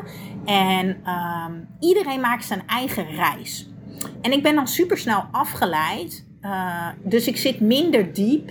en 0.44 1.00
ehm, 1.04 1.52
iedereen 1.80 2.20
maakt 2.20 2.44
zijn 2.44 2.62
eigen 2.66 3.06
reis. 3.06 3.71
En 4.20 4.32
ik 4.32 4.42
ben 4.42 4.54
dan 4.54 4.68
super 4.68 4.98
snel 4.98 5.24
afgeleid, 5.30 6.24
uh, 6.42 6.88
dus 7.02 7.26
ik 7.26 7.36
zit 7.36 7.60
minder 7.60 8.12
diep 8.12 8.50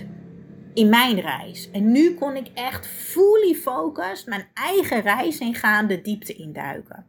in 0.74 0.88
mijn 0.88 1.20
reis. 1.20 1.70
En 1.70 1.92
nu 1.92 2.14
kon 2.14 2.36
ik 2.36 2.46
echt 2.54 2.86
fully 2.86 3.54
focused 3.54 4.26
mijn 4.26 4.48
eigen 4.54 5.00
reis 5.00 5.38
ingaan, 5.38 5.86
de 5.86 6.00
diepte 6.00 6.34
induiken. 6.34 7.06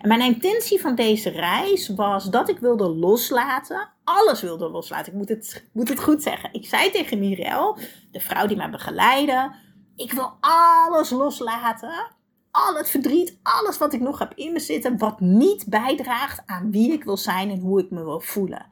En 0.00 0.08
mijn 0.08 0.20
intentie 0.20 0.80
van 0.80 0.94
deze 0.94 1.30
reis 1.30 1.88
was 1.88 2.30
dat 2.30 2.48
ik 2.48 2.58
wilde 2.58 2.88
loslaten. 2.88 3.88
Alles 4.04 4.40
wilde 4.42 4.68
loslaten. 4.68 5.12
Ik 5.12 5.18
moet 5.18 5.28
het, 5.28 5.64
moet 5.72 5.88
het 5.88 6.00
goed 6.00 6.22
zeggen. 6.22 6.52
Ik 6.52 6.66
zei 6.66 6.90
tegen 6.90 7.18
Mirel, 7.18 7.78
de 8.10 8.20
vrouw 8.20 8.46
die 8.46 8.56
mij 8.56 8.70
begeleidde, 8.70 9.54
ik 9.96 10.12
wil 10.12 10.32
alles 10.40 11.10
loslaten. 11.10 12.06
Al 12.56 12.76
het 12.76 12.90
verdriet, 12.90 13.38
alles 13.42 13.78
wat 13.78 13.92
ik 13.92 14.00
nog 14.00 14.18
heb 14.18 14.32
in 14.34 14.52
me 14.52 14.60
zitten, 14.60 14.98
wat 14.98 15.20
niet 15.20 15.66
bijdraagt 15.66 16.42
aan 16.46 16.70
wie 16.70 16.92
ik 16.92 17.04
wil 17.04 17.16
zijn 17.16 17.50
en 17.50 17.58
hoe 17.58 17.80
ik 17.80 17.90
me 17.90 18.04
wil 18.04 18.20
voelen. 18.20 18.66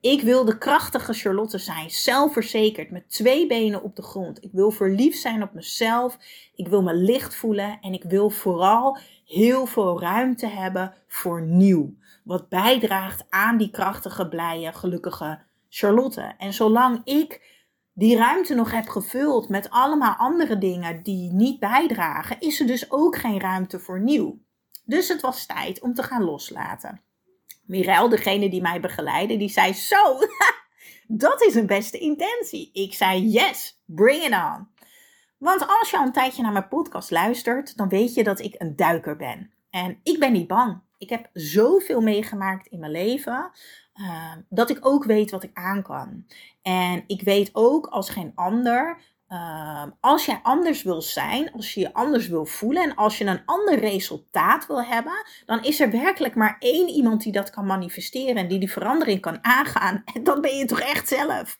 Ik 0.00 0.22
wil 0.22 0.44
de 0.44 0.58
krachtige 0.58 1.12
Charlotte 1.12 1.58
zijn, 1.58 1.90
zelfverzekerd, 1.90 2.90
met 2.90 3.10
twee 3.10 3.46
benen 3.46 3.82
op 3.82 3.96
de 3.96 4.02
grond. 4.02 4.44
Ik 4.44 4.50
wil 4.52 4.70
verliefd 4.70 5.18
zijn 5.18 5.42
op 5.42 5.52
mezelf. 5.52 6.18
Ik 6.54 6.68
wil 6.68 6.82
me 6.82 6.94
licht 6.94 7.34
voelen 7.34 7.78
en 7.80 7.92
ik 7.92 8.04
wil 8.04 8.30
vooral 8.30 8.98
heel 9.24 9.66
veel 9.66 10.00
ruimte 10.00 10.46
hebben 10.46 10.94
voor 11.08 11.42
nieuw. 11.42 11.94
Wat 12.24 12.48
bijdraagt 12.48 13.24
aan 13.28 13.56
die 13.56 13.70
krachtige, 13.70 14.28
blije, 14.28 14.72
gelukkige 14.72 15.38
Charlotte. 15.68 16.34
En 16.38 16.52
zolang 16.52 17.00
ik 17.04 17.53
die 17.94 18.16
ruimte 18.16 18.54
nog 18.54 18.70
heb 18.70 18.88
gevuld 18.88 19.48
met 19.48 19.70
allemaal 19.70 20.14
andere 20.14 20.58
dingen 20.58 21.02
die 21.02 21.32
niet 21.32 21.60
bijdragen, 21.60 22.40
is 22.40 22.60
er 22.60 22.66
dus 22.66 22.90
ook 22.90 23.16
geen 23.16 23.40
ruimte 23.40 23.80
voor 23.80 24.00
nieuw. 24.00 24.38
Dus 24.84 25.08
het 25.08 25.20
was 25.20 25.46
tijd 25.46 25.80
om 25.80 25.94
te 25.94 26.02
gaan 26.02 26.24
loslaten. 26.24 27.02
Mirel, 27.66 28.08
degene 28.08 28.50
die 28.50 28.62
mij 28.62 28.80
begeleidde, 28.80 29.36
die 29.36 29.48
zei: 29.48 29.72
Zo, 29.72 30.18
dat 31.24 31.42
is 31.42 31.54
een 31.54 31.66
beste 31.66 31.98
intentie. 31.98 32.70
Ik 32.72 32.94
zei: 32.94 33.28
Yes, 33.28 33.80
bring 33.84 34.22
it 34.22 34.32
on. 34.32 34.68
Want 35.38 35.66
als 35.80 35.90
je 35.90 35.96
al 35.96 36.06
een 36.06 36.12
tijdje 36.12 36.42
naar 36.42 36.52
mijn 36.52 36.68
podcast 36.68 37.10
luistert, 37.10 37.76
dan 37.76 37.88
weet 37.88 38.14
je 38.14 38.24
dat 38.24 38.40
ik 38.40 38.54
een 38.58 38.76
duiker 38.76 39.16
ben. 39.16 39.52
En 39.70 40.00
ik 40.02 40.18
ben 40.18 40.32
niet 40.32 40.46
bang. 40.46 40.80
Ik 40.98 41.08
heb 41.08 41.28
zoveel 41.32 42.00
meegemaakt 42.00 42.66
in 42.66 42.78
mijn 42.78 42.92
leven. 42.92 43.50
Uh, 44.00 44.32
dat 44.48 44.70
ik 44.70 44.86
ook 44.86 45.04
weet 45.04 45.30
wat 45.30 45.42
ik 45.42 45.50
aan 45.54 45.82
kan. 45.82 46.26
En 46.62 47.04
ik 47.06 47.22
weet 47.22 47.50
ook 47.52 47.86
als 47.86 48.10
geen 48.10 48.32
ander 48.34 48.98
Ehm, 49.34 49.90
als 50.00 50.24
jij 50.24 50.40
anders 50.42 50.82
wil 50.82 51.02
zijn, 51.02 51.52
als 51.52 51.74
je 51.74 51.80
je 51.80 51.92
anders 51.92 52.28
wil 52.28 52.46
voelen 52.46 52.82
en 52.82 52.94
als 52.94 53.18
je 53.18 53.24
een 53.24 53.42
ander 53.44 53.78
resultaat 53.78 54.66
wil 54.66 54.82
hebben, 54.82 55.26
dan 55.46 55.62
is 55.62 55.80
er 55.80 55.90
werkelijk 55.90 56.34
maar 56.34 56.56
één 56.58 56.88
iemand 56.88 57.22
die 57.22 57.32
dat 57.32 57.50
kan 57.50 57.66
manifesteren 57.66 58.36
en 58.36 58.48
die 58.48 58.58
die 58.58 58.70
verandering 58.70 59.20
kan 59.20 59.44
aangaan. 59.44 60.02
En 60.14 60.24
dan 60.24 60.40
ben 60.40 60.56
je 60.56 60.64
toch 60.64 60.80
echt 60.80 61.08
zelf. 61.08 61.58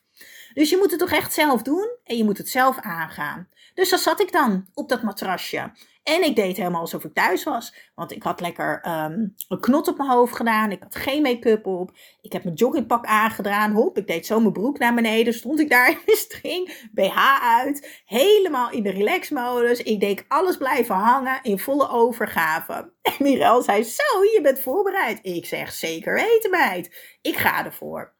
Dus 0.53 0.69
je 0.69 0.77
moet 0.77 0.91
het 0.91 0.99
toch 0.99 1.11
echt 1.11 1.33
zelf 1.33 1.61
doen 1.61 1.89
en 2.03 2.17
je 2.17 2.23
moet 2.23 2.37
het 2.37 2.49
zelf 2.49 2.79
aangaan. 2.79 3.49
Dus 3.73 3.89
daar 3.89 3.99
zat 3.99 4.21
ik 4.21 4.31
dan 4.31 4.65
op 4.73 4.89
dat 4.89 5.03
matrasje. 5.03 5.71
En 6.05 6.23
ik 6.23 6.35
deed 6.35 6.57
helemaal 6.57 6.81
alsof 6.81 7.03
ik 7.03 7.13
thuis 7.13 7.43
was. 7.43 7.75
Want 7.95 8.11
ik 8.11 8.23
had 8.23 8.41
lekker 8.41 8.87
um, 8.87 9.35
een 9.47 9.59
knot 9.59 9.87
op 9.87 9.97
mijn 9.97 10.09
hoofd 10.09 10.35
gedaan. 10.35 10.71
Ik 10.71 10.83
had 10.83 10.95
geen 10.95 11.21
make-up 11.21 11.65
op. 11.65 11.91
Ik 12.21 12.31
heb 12.31 12.43
mijn 12.43 12.55
joggingpak 12.55 13.05
aangedaan. 13.05 13.71
Hop, 13.71 13.97
ik 13.97 14.07
deed 14.07 14.25
zo 14.25 14.39
mijn 14.39 14.53
broek 14.53 14.77
naar 14.77 14.93
beneden. 14.93 15.33
Stond 15.33 15.59
ik 15.59 15.69
daar 15.69 15.89
in 15.91 15.99
de 16.05 16.15
string. 16.15 16.87
BH 16.91 17.41
uit. 17.41 18.03
Helemaal 18.05 18.71
in 18.71 18.83
de 18.83 18.89
relaxmodus. 18.89 19.83
Ik 19.83 19.99
deed 19.99 20.25
alles 20.27 20.57
blijven 20.57 20.95
hangen 20.95 21.39
in 21.41 21.59
volle 21.59 21.89
overgave. 21.89 22.93
En 23.01 23.13
Mirel 23.19 23.61
zei, 23.61 23.83
zo, 23.83 24.23
je 24.33 24.39
bent 24.41 24.59
voorbereid. 24.59 25.19
Ik 25.21 25.45
zeg, 25.45 25.73
zeker 25.73 26.13
weten 26.13 26.49
meid. 26.49 27.17
Ik 27.21 27.35
ga 27.35 27.65
ervoor. 27.65 28.13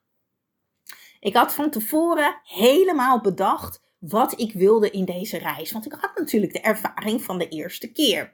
Ik 1.20 1.36
had 1.36 1.54
van 1.54 1.70
tevoren 1.70 2.42
helemaal 2.44 3.22
bedacht 3.22 3.82
wat 4.08 4.40
ik 4.40 4.54
wilde 4.54 4.90
in 4.90 5.06
deze 5.06 5.38
reis. 5.38 5.72
Want 5.72 5.86
ik 5.86 5.94
had 6.00 6.12
natuurlijk 6.16 6.54
de 6.54 6.62
ervaring 6.62 7.24
van 7.24 7.38
de 7.38 7.48
eerste 7.48 7.92
keer. 7.92 8.34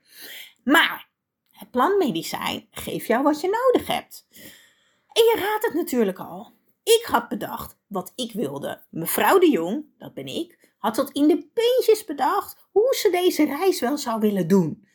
Maar 0.64 1.10
het 1.52 1.72
plantmedicijn 1.72 2.68
geeft 2.72 3.08
jou 3.08 3.24
wat 3.24 3.42
je 3.42 3.66
nodig 3.72 3.88
hebt. 3.88 4.28
En 5.14 5.24
je 5.24 5.36
raadt 5.40 5.66
het 5.66 5.74
natuurlijk 5.74 6.20
al. 6.20 6.52
Ik 6.84 7.06
had 7.08 7.30
bedacht 7.30 7.78
wat 7.88 8.12
ik 8.16 8.32
wilde. 8.32 8.82
Mevrouw 8.90 9.40
de 9.40 9.50
Jong, 9.50 9.86
dat 9.98 10.14
ben 10.14 10.26
ik, 10.26 10.74
had 10.78 10.94
tot 10.94 11.12
in 11.12 11.28
de 11.28 11.50
peentjes 11.54 12.06
bedacht 12.06 12.56
hoe 12.72 12.96
ze 12.96 13.10
deze 13.10 13.46
reis 13.46 13.80
wel 13.80 13.98
zou 13.98 14.20
willen 14.20 14.48
doen. 14.48 14.90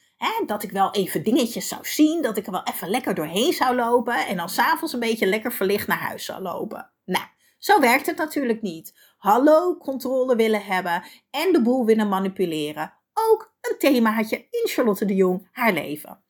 dat 0.47 0.63
ik 0.63 0.71
wel 0.71 0.91
even 0.91 1.23
dingetjes 1.23 1.69
zou 1.69 1.87
zien, 1.87 2.23
dat 2.23 2.37
ik 2.37 2.47
er 2.47 2.53
wel 2.53 2.63
even 2.65 2.89
lekker 2.89 3.15
doorheen 3.15 3.53
zou 3.53 3.77
lopen 3.77 4.27
en 4.27 4.37
dan 4.37 4.49
s'avonds 4.49 4.95
een 4.95 5.01
beetje 5.01 5.27
lekker 5.27 5.53
verlicht 5.53 5.87
naar 5.87 5.99
huis 5.99 6.25
zou 6.25 6.43
lopen. 6.43 6.91
Nou, 7.05 7.25
zo 7.59 7.81
werkt 7.81 8.07
het 8.07 8.17
natuurlijk 8.17 8.63
niet. 8.63 8.95
Hallo 9.27 9.77
controle 9.77 10.37
willen 10.37 10.65
hebben 10.65 11.03
en 11.31 11.53
de 11.53 11.63
boel 11.63 11.85
willen 11.85 12.09
manipuleren. 12.09 12.93
Ook 13.13 13.55
een 13.61 13.79
themaatje 13.79 14.37
in 14.37 14.69
Charlotte 14.69 15.05
de 15.05 15.15
Jong, 15.15 15.49
haar 15.53 15.73
leven. 15.73 16.25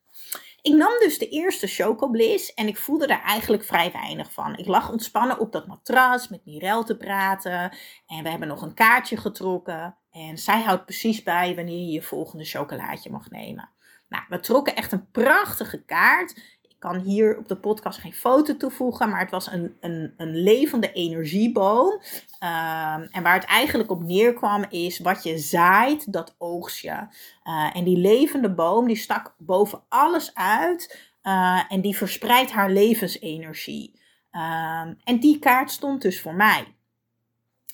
Ik 0.63 0.75
nam 0.75 0.99
dus 0.99 1.19
de 1.19 1.29
eerste 1.29 1.67
chocobliss 1.67 2.55
en 2.55 2.67
ik 2.67 2.77
voelde 2.77 3.07
daar 3.07 3.23
eigenlijk 3.23 3.65
vrij 3.65 3.93
weinig 3.93 4.33
van. 4.33 4.57
Ik 4.57 4.67
lag 4.67 4.91
ontspannen 4.91 5.39
op 5.39 5.53
dat 5.53 5.67
matras 5.67 6.29
met 6.29 6.45
Mirel 6.45 6.85
te 6.85 6.97
praten 6.97 7.77
en 8.07 8.23
we 8.23 8.29
hebben 8.29 8.49
nog 8.49 8.63
een 8.63 8.75
kaartje 8.75 9.17
getrokken. 9.17 9.97
En 10.11 10.39
zij 10.39 10.63
houdt 10.63 10.85
precies 10.85 11.23
bij 11.23 11.55
wanneer 11.55 11.87
je 11.87 11.93
je 11.93 12.03
volgende 12.03 12.45
chocolaatje 12.45 13.11
mag 13.11 13.31
nemen. 13.31 13.71
Nou, 14.09 14.25
we 14.29 14.41
trokken 14.41 14.77
echt 14.77 14.93
een 14.93 15.11
prachtige 15.11 15.85
kaart 15.85 16.56
kan 16.87 17.01
hier 17.01 17.39
op 17.39 17.49
de 17.49 17.57
podcast 17.57 17.99
geen 17.99 18.15
foto 18.15 18.57
toevoegen, 18.57 19.11
maar 19.11 19.21
het 19.21 19.31
was 19.31 19.53
een, 19.53 19.77
een, 19.81 20.15
een 20.17 20.37
levende 20.37 20.93
energieboom. 20.93 22.01
Ehm, 22.39 23.07
en 23.11 23.23
waar 23.23 23.35
het 23.35 23.45
eigenlijk 23.45 23.91
op 23.91 24.03
neerkwam 24.03 24.65
is, 24.69 24.99
wat 24.99 25.23
je 25.23 25.39
zaait, 25.39 26.13
dat 26.13 26.35
oogst 26.39 26.81
je. 26.81 27.07
Eh, 27.43 27.71
en 27.77 27.85
die 27.85 27.97
levende 27.97 28.55
boom, 28.55 28.87
die 28.87 28.97
stak 28.97 29.35
boven 29.39 29.83
alles 29.89 30.35
uit. 30.35 31.15
Uh, 31.23 31.63
en 31.69 31.81
die 31.81 31.97
verspreidt 31.97 32.51
haar 32.51 32.71
levensenergie. 32.71 34.01
Uh, 34.33 34.81
en 35.05 35.21
die 35.21 35.39
kaart 35.39 35.71
stond 35.71 36.03
dus 36.03 36.21
voor 36.21 36.35
mij. 36.35 36.75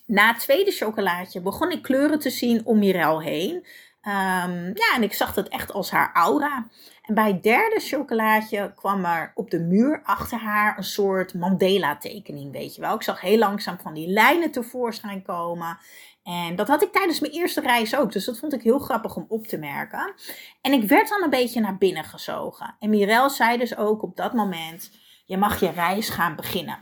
Na 0.07 0.29
het 0.29 0.39
tweede 0.39 0.71
chocolaatje 0.71 1.41
begon 1.41 1.71
ik 1.71 1.83
kleuren 1.83 2.19
te 2.19 2.31
zien 2.31 2.67
om 2.67 2.79
Mirel 2.79 3.23
heen. 3.23 3.67
Um, 4.07 4.67
ja, 4.75 4.95
en 4.95 5.03
ik 5.03 5.13
zag 5.13 5.35
dat 5.35 5.49
echt 5.49 5.73
als 5.73 5.91
haar 5.91 6.11
aura. 6.13 6.67
En 7.03 7.15
bij 7.15 7.27
het 7.27 7.43
derde 7.43 7.81
chocolaatje 7.81 8.73
kwam 8.75 9.05
er 9.05 9.33
op 9.35 9.51
de 9.51 9.61
muur 9.61 10.01
achter 10.05 10.39
haar 10.39 10.77
een 10.79 10.85
soort 10.85 11.35
Mandela-tekening, 11.35 12.53
weet 12.53 12.75
je 12.75 12.81
wel. 12.81 12.95
Ik 12.95 13.03
zag 13.03 13.21
heel 13.21 13.39
langzaam 13.39 13.79
van 13.79 13.95
die 13.95 14.09
lijnen 14.09 14.51
tevoorschijn 14.51 15.23
komen. 15.23 15.79
En 16.23 16.57
dat 16.57 16.69
had 16.69 16.83
ik 16.83 16.93
tijdens 16.93 17.21
mijn 17.21 17.33
eerste 17.33 17.61
reis 17.61 17.97
ook. 17.97 18.13
Dus 18.13 18.25
dat 18.25 18.39
vond 18.39 18.53
ik 18.53 18.63
heel 18.63 18.79
grappig 18.79 19.17
om 19.17 19.25
op 19.29 19.47
te 19.47 19.59
merken. 19.59 20.15
En 20.61 20.73
ik 20.73 20.89
werd 20.89 21.09
dan 21.09 21.23
een 21.23 21.31
beetje 21.31 21.61
naar 21.61 21.79
binnen 21.79 22.05
gezogen. 22.05 22.77
En 22.79 22.91
Mirel 22.91 23.31
zei 23.31 23.59
dus 23.59 23.77
ook 23.77 24.03
op 24.03 24.17
dat 24.17 24.33
moment: 24.33 24.91
Je 25.25 25.37
mag 25.37 25.61
je 25.61 25.71
reis 25.71 26.09
gaan 26.09 26.37
beginnen. 26.37 26.79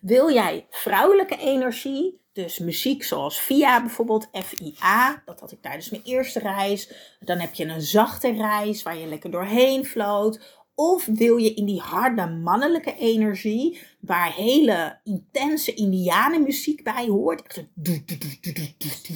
Wil 0.00 0.32
jij 0.32 0.66
vrouwelijke 0.70 1.36
energie, 1.36 2.23
dus 2.34 2.58
muziek 2.58 3.04
zoals 3.04 3.40
VIA 3.40 3.80
bijvoorbeeld, 3.80 4.28
FIA, 4.32 5.22
dat 5.24 5.40
had 5.40 5.52
ik 5.52 5.62
tijdens 5.62 5.90
mijn 5.90 6.02
eerste 6.04 6.38
reis. 6.38 6.92
Dan 7.20 7.38
heb 7.38 7.54
je 7.54 7.64
een 7.64 7.82
zachte 7.82 8.32
reis 8.32 8.82
waar 8.82 8.98
je 8.98 9.06
lekker 9.06 9.30
doorheen 9.30 9.84
floot. 9.84 10.62
Of 10.74 11.04
wil 11.04 11.36
je 11.36 11.54
in 11.54 11.64
die 11.64 11.80
harde 11.80 12.26
mannelijke 12.26 12.96
energie, 12.96 13.80
waar 14.00 14.34
hele 14.34 14.98
intense 15.04 15.74
indianenmuziek 15.74 16.84
bij 16.84 17.06
hoort. 17.06 17.64
Echt, 18.82 19.10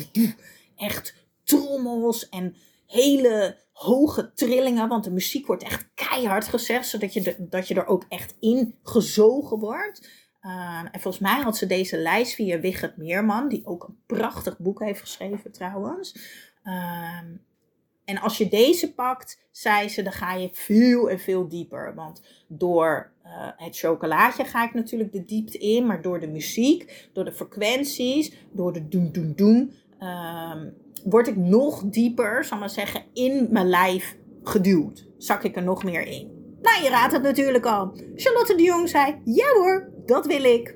echt 0.76 1.14
trommels 1.44 2.28
en 2.28 2.56
hele 2.86 3.56
hoge 3.72 4.32
trillingen, 4.34 4.88
want 4.88 5.04
de 5.04 5.10
muziek 5.10 5.46
wordt 5.46 5.62
echt 5.62 5.88
keihard 5.94 6.48
gezegd, 6.48 6.88
zodat 6.88 7.12
je, 7.12 7.36
dat 7.38 7.68
je 7.68 7.74
er 7.74 7.86
ook 7.86 8.04
echt 8.08 8.34
in 8.40 8.74
gezogen 8.82 9.58
wordt. 9.58 10.08
Uh, 10.42 10.84
en 10.92 11.00
volgens 11.00 11.22
mij 11.22 11.40
had 11.40 11.56
ze 11.56 11.66
deze 11.66 11.96
lijst 11.96 12.34
via 12.34 12.60
Wigert 12.60 12.96
Meerman, 12.96 13.48
die 13.48 13.66
ook 13.66 13.84
een 13.84 13.98
prachtig 14.06 14.58
boek 14.58 14.80
heeft 14.80 15.00
geschreven 15.00 15.52
trouwens. 15.52 16.16
Uh, 16.64 17.18
en 18.04 18.18
als 18.18 18.38
je 18.38 18.48
deze 18.48 18.94
pakt, 18.94 19.48
zei 19.50 19.88
ze, 19.88 20.02
dan 20.02 20.12
ga 20.12 20.34
je 20.34 20.48
veel 20.52 21.10
en 21.10 21.18
veel 21.18 21.48
dieper. 21.48 21.94
Want 21.94 22.22
door 22.46 23.12
uh, 23.24 23.30
het 23.56 23.78
chocolaatje 23.78 24.44
ga 24.44 24.64
ik 24.64 24.74
natuurlijk 24.74 25.12
de 25.12 25.24
diepte 25.24 25.58
in, 25.58 25.86
maar 25.86 26.02
door 26.02 26.20
de 26.20 26.28
muziek, 26.28 27.08
door 27.12 27.24
de 27.24 27.32
frequenties, 27.32 28.32
door 28.52 28.72
de 28.72 28.88
doen, 28.88 29.12
doen, 29.12 29.32
doen, 29.36 29.72
um, 30.00 30.74
word 31.04 31.28
ik 31.28 31.36
nog 31.36 31.82
dieper, 31.84 32.44
zal 32.44 32.58
maar 32.58 32.70
zeggen, 32.70 33.04
in 33.12 33.48
mijn 33.50 33.68
lijf 33.68 34.16
geduwd. 34.42 35.06
Zak 35.18 35.44
ik 35.44 35.56
er 35.56 35.62
nog 35.62 35.84
meer 35.84 36.06
in. 36.06 36.56
Nou, 36.62 36.82
je 36.82 36.88
raadt 36.88 37.12
het 37.12 37.22
natuurlijk 37.22 37.66
al. 37.66 37.92
Charlotte 38.16 38.54
de 38.56 38.62
Jong 38.62 38.88
zei, 38.88 39.20
ja 39.24 39.52
hoor, 39.52 39.90
dat 40.08 40.26
wil 40.26 40.44
ik. 40.44 40.74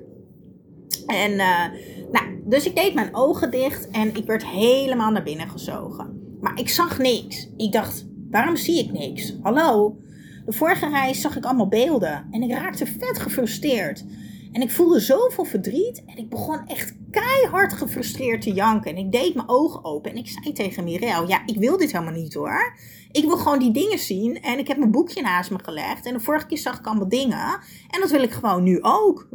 En, 1.06 1.30
uh, 1.30 1.64
nou, 2.12 2.42
dus 2.44 2.66
ik 2.66 2.76
deed 2.76 2.94
mijn 2.94 3.14
ogen 3.14 3.50
dicht 3.50 3.90
en 3.90 4.16
ik 4.16 4.24
werd 4.24 4.46
helemaal 4.46 5.10
naar 5.10 5.22
binnen 5.22 5.48
gezogen. 5.48 6.36
Maar 6.40 6.58
ik 6.58 6.68
zag 6.68 6.98
niks. 6.98 7.48
Ik 7.56 7.72
dacht, 7.72 8.06
waarom 8.30 8.56
zie 8.56 8.78
ik 8.78 8.92
niks? 8.92 9.34
Hallo? 9.42 9.96
De 10.44 10.52
vorige 10.52 10.88
reis 10.88 11.20
zag 11.20 11.36
ik 11.36 11.44
allemaal 11.44 11.68
beelden 11.68 12.26
en 12.30 12.42
ik 12.42 12.50
raakte 12.50 12.86
vet 12.86 13.18
gefrustreerd. 13.18 14.04
En 14.52 14.62
ik 14.62 14.70
voelde 14.70 15.00
zoveel 15.00 15.44
verdriet 15.44 16.04
en 16.06 16.16
ik 16.16 16.28
begon 16.28 16.66
echt 16.66 16.94
keihard 17.10 17.72
gefrustreerd 17.72 18.42
te 18.42 18.52
janken. 18.52 18.90
En 18.90 18.96
ik 18.96 19.12
deed 19.12 19.34
mijn 19.34 19.48
ogen 19.48 19.84
open 19.84 20.10
en 20.10 20.16
ik 20.16 20.28
zei 20.28 20.52
tegen 20.52 20.84
Mirel, 20.84 21.28
ja, 21.28 21.42
ik 21.46 21.56
wil 21.58 21.76
dit 21.76 21.92
helemaal 21.92 22.14
niet 22.14 22.34
hoor. 22.34 22.76
Ik 23.10 23.24
wil 23.24 23.36
gewoon 23.36 23.58
die 23.58 23.72
dingen 23.72 23.98
zien 23.98 24.42
en 24.42 24.58
ik 24.58 24.68
heb 24.68 24.76
mijn 24.76 24.90
boekje 24.90 25.22
naast 25.22 25.50
me 25.50 25.58
gelegd. 25.62 26.06
En 26.06 26.12
de 26.12 26.20
vorige 26.20 26.46
keer 26.46 26.58
zag 26.58 26.78
ik 26.78 26.86
allemaal 26.86 27.08
dingen 27.08 27.60
en 27.90 28.00
dat 28.00 28.10
wil 28.10 28.22
ik 28.22 28.32
gewoon 28.32 28.62
nu 28.62 28.78
ook. 28.82 29.28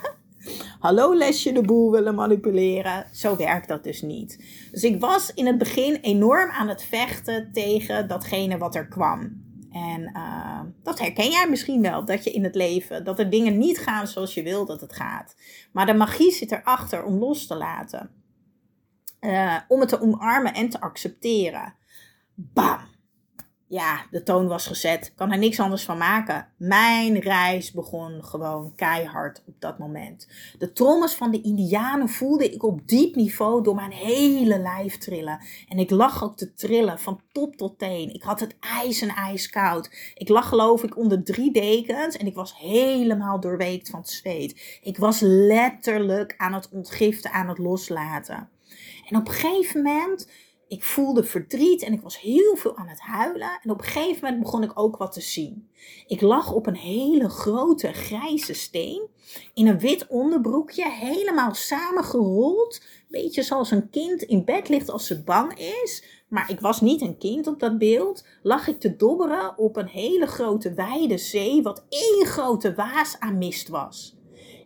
hallo 0.78 1.14
lesje 1.14 1.52
de 1.52 1.62
boel 1.62 1.90
willen 1.90 2.14
manipuleren. 2.14 3.06
Zo 3.12 3.36
werkt 3.36 3.68
dat 3.68 3.84
dus 3.84 4.02
niet. 4.02 4.44
Dus 4.70 4.82
ik 4.82 5.00
was 5.00 5.34
in 5.34 5.46
het 5.46 5.58
begin 5.58 5.94
enorm 5.94 6.50
aan 6.50 6.68
het 6.68 6.82
vechten 6.82 7.52
tegen 7.52 8.08
datgene 8.08 8.58
wat 8.58 8.74
er 8.74 8.88
kwam. 8.88 9.43
En 9.74 10.10
uh, 10.16 10.60
dat 10.82 10.98
herken 10.98 11.30
jij 11.30 11.48
misschien 11.48 11.82
wel, 11.82 12.04
dat 12.04 12.24
je 12.24 12.30
in 12.30 12.44
het 12.44 12.54
leven, 12.54 13.04
dat 13.04 13.18
er 13.18 13.30
dingen 13.30 13.58
niet 13.58 13.78
gaan 13.78 14.06
zoals 14.06 14.34
je 14.34 14.42
wil 14.42 14.66
dat 14.66 14.80
het 14.80 14.92
gaat. 14.92 15.36
Maar 15.72 15.86
de 15.86 15.94
magie 15.94 16.32
zit 16.32 16.52
erachter 16.52 17.04
om 17.04 17.18
los 17.18 17.46
te 17.46 17.56
laten. 17.56 18.10
Uh, 19.20 19.56
om 19.68 19.80
het 19.80 19.88
te 19.88 20.00
omarmen 20.00 20.54
en 20.54 20.68
te 20.68 20.80
accepteren. 20.80 21.74
Bam! 22.34 22.93
Ja, 23.66 24.06
de 24.10 24.22
toon 24.22 24.46
was 24.46 24.66
gezet. 24.66 25.12
Kan 25.14 25.32
er 25.32 25.38
niks 25.38 25.60
anders 25.60 25.84
van 25.84 25.98
maken. 25.98 26.48
Mijn 26.56 27.18
reis 27.18 27.72
begon 27.72 28.24
gewoon 28.24 28.72
keihard 28.76 29.42
op 29.46 29.54
dat 29.58 29.78
moment. 29.78 30.28
De 30.58 30.72
trommels 30.72 31.14
van 31.14 31.30
de 31.30 31.40
Indianen 31.40 32.08
voelde 32.08 32.50
ik 32.50 32.62
op 32.62 32.88
diep 32.88 33.14
niveau 33.14 33.62
door 33.62 33.74
mijn 33.74 33.92
hele 33.92 34.58
lijf 34.58 34.98
trillen. 34.98 35.40
En 35.68 35.78
ik 35.78 35.90
lag 35.90 36.24
ook 36.24 36.36
te 36.36 36.54
trillen 36.54 36.98
van 36.98 37.20
top 37.32 37.56
tot 37.56 37.78
teen. 37.78 38.14
Ik 38.14 38.22
had 38.22 38.40
het 38.40 38.56
ijs 38.60 39.00
en 39.00 39.08
ijskoud. 39.08 40.12
Ik 40.14 40.28
lag 40.28 40.48
geloof 40.48 40.82
ik 40.82 40.96
onder 40.96 41.24
drie 41.24 41.52
dekens 41.52 42.16
en 42.16 42.26
ik 42.26 42.34
was 42.34 42.58
helemaal 42.58 43.40
doorweekt 43.40 43.88
van 43.90 44.00
het 44.00 44.10
zweet. 44.10 44.78
Ik 44.82 44.98
was 44.98 45.20
letterlijk 45.20 46.34
aan 46.36 46.52
het 46.52 46.68
ontgiften, 46.68 47.32
aan 47.32 47.48
het 47.48 47.58
loslaten. 47.58 48.48
En 49.08 49.16
op 49.16 49.28
een 49.28 49.34
gegeven 49.34 49.82
moment 49.82 50.28
ik 50.74 50.84
voelde 50.84 51.24
verdriet 51.24 51.82
en 51.82 51.92
ik 51.92 52.00
was 52.00 52.20
heel 52.20 52.56
veel 52.56 52.76
aan 52.76 52.88
het 52.88 53.00
huilen. 53.00 53.58
En 53.62 53.70
op 53.70 53.78
een 53.78 53.84
gegeven 53.84 54.24
moment 54.24 54.42
begon 54.42 54.62
ik 54.62 54.78
ook 54.78 54.96
wat 54.96 55.12
te 55.12 55.20
zien. 55.20 55.68
Ik 56.06 56.20
lag 56.20 56.52
op 56.52 56.66
een 56.66 56.76
hele 56.76 57.28
grote 57.28 57.92
grijze 57.92 58.54
steen. 58.54 59.08
In 59.54 59.66
een 59.66 59.78
wit 59.78 60.06
onderbroekje, 60.06 60.90
helemaal 60.90 61.54
samengerold. 61.54 62.82
Beetje 63.08 63.42
zoals 63.42 63.70
een 63.70 63.90
kind 63.90 64.22
in 64.22 64.44
bed 64.44 64.68
ligt 64.68 64.90
als 64.90 65.06
ze 65.06 65.22
bang 65.22 65.58
is. 65.58 66.04
Maar 66.28 66.50
ik 66.50 66.60
was 66.60 66.80
niet 66.80 67.00
een 67.00 67.18
kind 67.18 67.46
op 67.46 67.60
dat 67.60 67.78
beeld. 67.78 68.26
Lag 68.42 68.68
ik 68.68 68.80
te 68.80 68.96
dobberen 68.96 69.58
op 69.58 69.76
een 69.76 69.88
hele 69.88 70.26
grote 70.26 70.74
wijde 70.74 71.18
zee, 71.18 71.62
wat 71.62 71.84
één 71.88 72.26
grote 72.26 72.74
waas 72.74 73.18
aan 73.18 73.38
mist 73.38 73.68
was. 73.68 74.16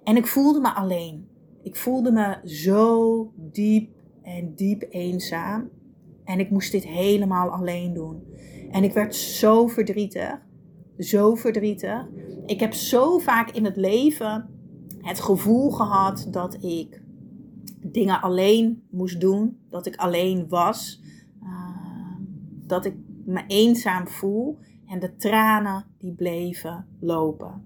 En 0.04 0.16
ik 0.16 0.26
voelde 0.26 0.60
me 0.60 0.74
alleen. 0.74 1.28
Ik 1.62 1.76
voelde 1.76 2.12
me 2.12 2.38
zo 2.44 3.32
diep 3.36 3.90
en 4.22 4.54
diep 4.54 4.86
eenzaam. 4.90 5.70
En 6.28 6.40
ik 6.40 6.50
moest 6.50 6.72
dit 6.72 6.84
helemaal 6.84 7.50
alleen 7.50 7.94
doen. 7.94 8.22
En 8.70 8.84
ik 8.84 8.92
werd 8.92 9.14
zo 9.14 9.66
verdrietig. 9.66 10.38
Zo 10.98 11.34
verdrietig. 11.34 12.06
Ik 12.46 12.60
heb 12.60 12.74
zo 12.74 13.18
vaak 13.18 13.50
in 13.50 13.64
het 13.64 13.76
leven 13.76 14.48
het 15.00 15.20
gevoel 15.20 15.70
gehad 15.70 16.28
dat 16.30 16.62
ik 16.62 17.02
dingen 17.80 18.20
alleen 18.20 18.82
moest 18.90 19.20
doen. 19.20 19.58
Dat 19.68 19.86
ik 19.86 19.96
alleen 19.96 20.48
was. 20.48 21.00
Uh, 21.42 22.16
dat 22.66 22.84
ik 22.84 22.94
me 23.24 23.44
eenzaam 23.46 24.08
voel. 24.08 24.58
En 24.86 24.98
de 24.98 25.16
tranen 25.16 25.84
die 25.98 26.12
bleven 26.12 26.86
lopen. 27.00 27.62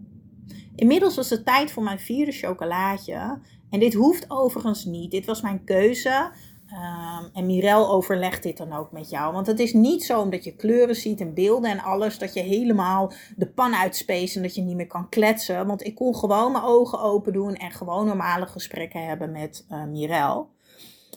Inmiddels 0.75 1.17
was 1.17 1.31
het 1.31 1.45
tijd 1.45 1.71
voor 1.71 1.83
mijn 1.83 2.01
vierde 2.01 2.33
chocolaatje. 2.33 3.39
En 3.71 3.81
dit 3.81 3.95
hoeft 3.95 4.31
overigens 4.31 4.85
niet. 4.85 5.11
Dit 5.11 5.27
was 5.27 5.43
mijn 5.43 5.65
keuze. 5.65 6.31
Um, 6.73 7.31
en 7.33 7.47
Mirel 7.47 7.91
overlegt 7.91 8.43
dit 8.43 8.57
dan 8.57 8.73
ook 8.73 8.93
met 8.93 9.11
jou. 9.11 9.33
Want 9.33 9.47
het 9.47 9.61
is 9.61 9.73
niet 9.73 10.05
zo 10.05 10.21
omdat 10.21 10.45
je 10.45 10.57
kleuren 10.57 10.97
ziet 10.97 11.21
en 11.21 11.35
beelden 11.35 11.71
en 11.71 11.81
alles, 11.81 12.19
dat 12.19 12.35
je 12.35 12.41
helemaal 12.41 13.13
de 13.37 13.47
pan 13.47 13.75
uitspeest 13.75 14.37
en 14.37 14.43
dat 14.43 14.55
je 14.55 14.63
niet 14.63 14.77
meer 14.77 14.87
kan 14.87 15.09
kletsen. 15.09 15.67
Want 15.67 15.85
ik 15.85 15.95
kon 15.95 16.17
gewoon 16.17 16.53
mijn 16.53 16.65
ogen 16.65 17.01
open 17.01 17.33
doen 17.33 17.55
en 17.55 17.71
gewoon 17.71 18.07
normale 18.07 18.47
gesprekken 18.47 19.07
hebben 19.07 19.33
met 19.33 19.67
uh, 19.71 19.85
Mirel. 19.85 20.51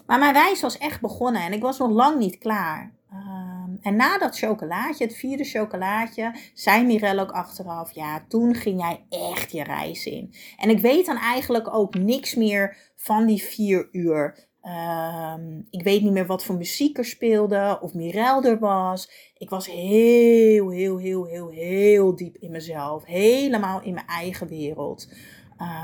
Maar 0.05 0.19
mijn 0.19 0.33
reis 0.33 0.61
was 0.61 0.77
echt 0.77 1.01
begonnen 1.01 1.41
en 1.41 1.53
ik 1.53 1.61
was 1.61 1.77
nog 1.77 1.91
lang 1.91 2.19
niet 2.19 2.37
klaar. 2.37 2.93
Um, 3.13 3.77
en 3.81 3.95
na 3.95 4.17
dat 4.17 4.37
chocolaatje, 4.37 5.05
het 5.05 5.15
vierde 5.15 5.43
chocolaatje, 5.43 6.35
zei 6.53 6.85
Mirel 6.85 7.19
ook 7.19 7.31
achteraf: 7.31 7.91
Ja, 7.91 8.25
toen 8.27 8.55
ging 8.55 8.81
jij 8.81 9.05
echt 9.09 9.51
je 9.51 9.63
reis 9.63 10.05
in. 10.05 10.33
En 10.57 10.69
ik 10.69 10.79
weet 10.79 11.05
dan 11.05 11.17
eigenlijk 11.17 11.73
ook 11.73 11.95
niks 11.95 12.35
meer 12.35 12.77
van 12.95 13.25
die 13.25 13.41
vier 13.41 13.89
uur. 13.91 14.47
Um, 14.67 15.67
ik 15.69 15.83
weet 15.83 16.01
niet 16.01 16.11
meer 16.11 16.25
wat 16.25 16.43
voor 16.43 16.55
muziek 16.55 16.97
er 16.97 17.05
speelde 17.05 17.79
of 17.81 17.93
Mirel 17.93 18.43
er 18.43 18.59
was. 18.59 19.09
Ik 19.37 19.49
was 19.49 19.67
heel, 19.67 20.69
heel, 20.69 20.97
heel, 20.97 21.25
heel, 21.25 21.49
heel 21.49 22.15
diep 22.15 22.37
in 22.37 22.51
mezelf. 22.51 23.05
Helemaal 23.05 23.81
in 23.81 23.93
mijn 23.93 24.07
eigen 24.07 24.47
wereld. 24.47 25.09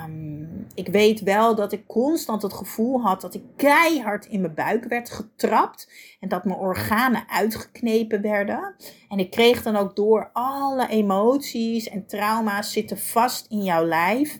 Um, 0.05 0.67
ik 0.75 0.87
weet 0.87 1.21
wel 1.21 1.55
dat 1.55 1.71
ik 1.71 1.87
constant 1.87 2.41
het 2.41 2.53
gevoel 2.53 3.01
had 3.01 3.21
dat 3.21 3.33
ik 3.33 3.43
keihard 3.55 4.25
in 4.25 4.41
mijn 4.41 4.53
buik 4.53 4.85
werd 4.85 5.09
getrapt. 5.09 5.91
En 6.19 6.29
dat 6.29 6.45
mijn 6.45 6.59
organen 6.59 7.23
uitgeknepen 7.27 8.21
werden. 8.21 8.75
En 9.09 9.19
ik 9.19 9.31
kreeg 9.31 9.63
dan 9.63 9.75
ook 9.75 9.95
door 9.95 10.29
alle 10.33 10.87
emoties 10.87 11.89
en 11.89 12.05
trauma's 12.05 12.71
zitten 12.71 12.97
vast 12.97 13.45
in 13.49 13.63
jouw 13.63 13.85
lijf. 13.85 14.39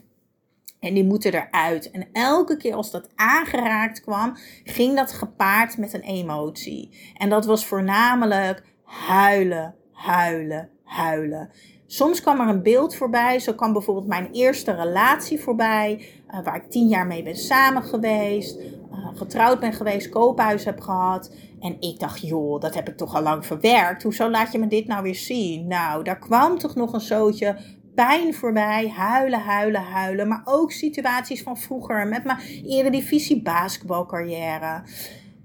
En 0.82 0.94
die 0.94 1.04
moeten 1.04 1.34
eruit. 1.34 1.90
En 1.90 2.08
elke 2.12 2.56
keer 2.56 2.74
als 2.74 2.90
dat 2.90 3.08
aangeraakt 3.14 4.00
kwam, 4.00 4.36
ging 4.64 4.96
dat 4.96 5.12
gepaard 5.12 5.78
met 5.78 5.92
een 5.92 6.00
emotie. 6.00 7.12
En 7.16 7.28
dat 7.28 7.44
was 7.44 7.66
voornamelijk 7.66 8.62
huilen, 8.84 9.74
huilen, 9.92 10.68
huilen. 10.84 11.50
Soms 11.86 12.20
kwam 12.20 12.40
er 12.40 12.48
een 12.48 12.62
beeld 12.62 12.94
voorbij. 12.94 13.38
Zo 13.38 13.52
kwam 13.54 13.72
bijvoorbeeld 13.72 14.06
mijn 14.06 14.28
eerste 14.32 14.74
relatie 14.74 15.40
voorbij. 15.40 16.08
Uh, 16.30 16.44
waar 16.44 16.56
ik 16.56 16.70
tien 16.70 16.88
jaar 16.88 17.06
mee 17.06 17.22
ben 17.22 17.36
samen 17.36 17.82
geweest. 17.82 18.60
Uh, 18.60 19.08
getrouwd 19.14 19.60
ben 19.60 19.72
geweest. 19.72 20.08
Koophuis 20.08 20.64
heb 20.64 20.80
gehad. 20.80 21.34
En 21.60 21.76
ik 21.80 22.00
dacht, 22.00 22.20
joh, 22.20 22.60
dat 22.60 22.74
heb 22.74 22.88
ik 22.88 22.96
toch 22.96 23.14
al 23.14 23.22
lang 23.22 23.46
verwerkt. 23.46 24.02
Hoezo 24.02 24.30
laat 24.30 24.52
je 24.52 24.58
me 24.58 24.66
dit 24.66 24.86
nou 24.86 25.02
weer 25.02 25.14
zien? 25.14 25.66
Nou, 25.66 26.04
daar 26.04 26.18
kwam 26.18 26.58
toch 26.58 26.74
nog 26.74 26.92
een 26.92 27.00
zootje 27.00 27.56
pijn 27.94 28.34
voorbij. 28.34 28.88
Huilen, 28.88 29.40
huilen, 29.40 29.82
huilen. 29.82 30.28
Maar 30.28 30.42
ook 30.44 30.72
situaties 30.72 31.42
van 31.42 31.56
vroeger. 31.58 32.06
Met 32.06 32.24
mijn 32.24 32.38
eredivisie 32.66 33.42
basketbalcarrière. 33.42 34.82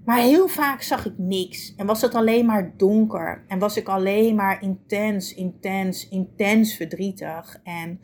Maar 0.04 0.18
heel 0.18 0.48
vaak 0.48 0.82
zag 0.82 1.06
ik 1.06 1.14
niks. 1.16 1.74
En 1.76 1.86
was 1.86 2.00
het 2.00 2.14
alleen 2.14 2.46
maar 2.46 2.72
donker. 2.76 3.44
En 3.48 3.58
was 3.58 3.76
ik 3.76 3.88
alleen 3.88 4.34
maar 4.34 4.62
intens, 4.62 5.34
intens, 5.34 6.08
intens 6.08 6.74
verdrietig. 6.74 7.60
En 7.64 8.00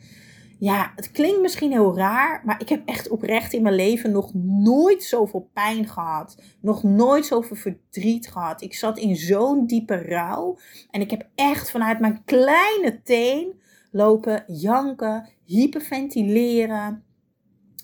ja, 0.59 0.91
het 0.95 1.11
klinkt 1.11 1.41
misschien 1.41 1.71
heel 1.71 1.97
raar. 1.97 2.41
Maar 2.45 2.61
ik 2.61 2.69
heb 2.69 2.81
echt 2.85 3.09
oprecht 3.09 3.53
in 3.53 3.61
mijn 3.61 3.75
leven 3.75 4.11
nog 4.11 4.31
nooit 4.33 5.03
zoveel 5.03 5.49
pijn 5.53 5.87
gehad. 5.87 6.41
Nog 6.61 6.83
nooit 6.83 7.25
zoveel 7.25 7.55
verdriet 7.55 8.27
gehad. 8.27 8.61
Ik 8.61 8.73
zat 8.73 8.97
in 8.97 9.15
zo'n 9.15 9.65
diepe 9.65 9.97
rouw. 9.97 10.57
En 10.91 11.01
ik 11.01 11.09
heb 11.09 11.27
echt 11.35 11.71
vanuit 11.71 11.99
mijn 11.99 12.21
kleine 12.25 13.01
teen 13.03 13.63
lopen 13.95 14.43
janken, 14.47 15.29
hyperventileren. 15.43 17.03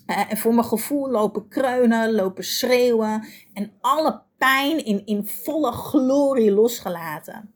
Eh, 0.06 0.30
en 0.30 0.36
voor 0.36 0.54
mijn 0.54 0.66
gevoel 0.66 1.10
lopen 1.10 1.48
kreunen, 1.48 2.12
lopen 2.12 2.44
schreeuwen 2.44 3.26
en 3.52 3.72
alle 3.80 4.22
pijn 4.38 4.84
in, 4.84 5.06
in 5.06 5.26
volle 5.26 5.72
glorie 5.72 6.52
losgelaten. 6.52 7.54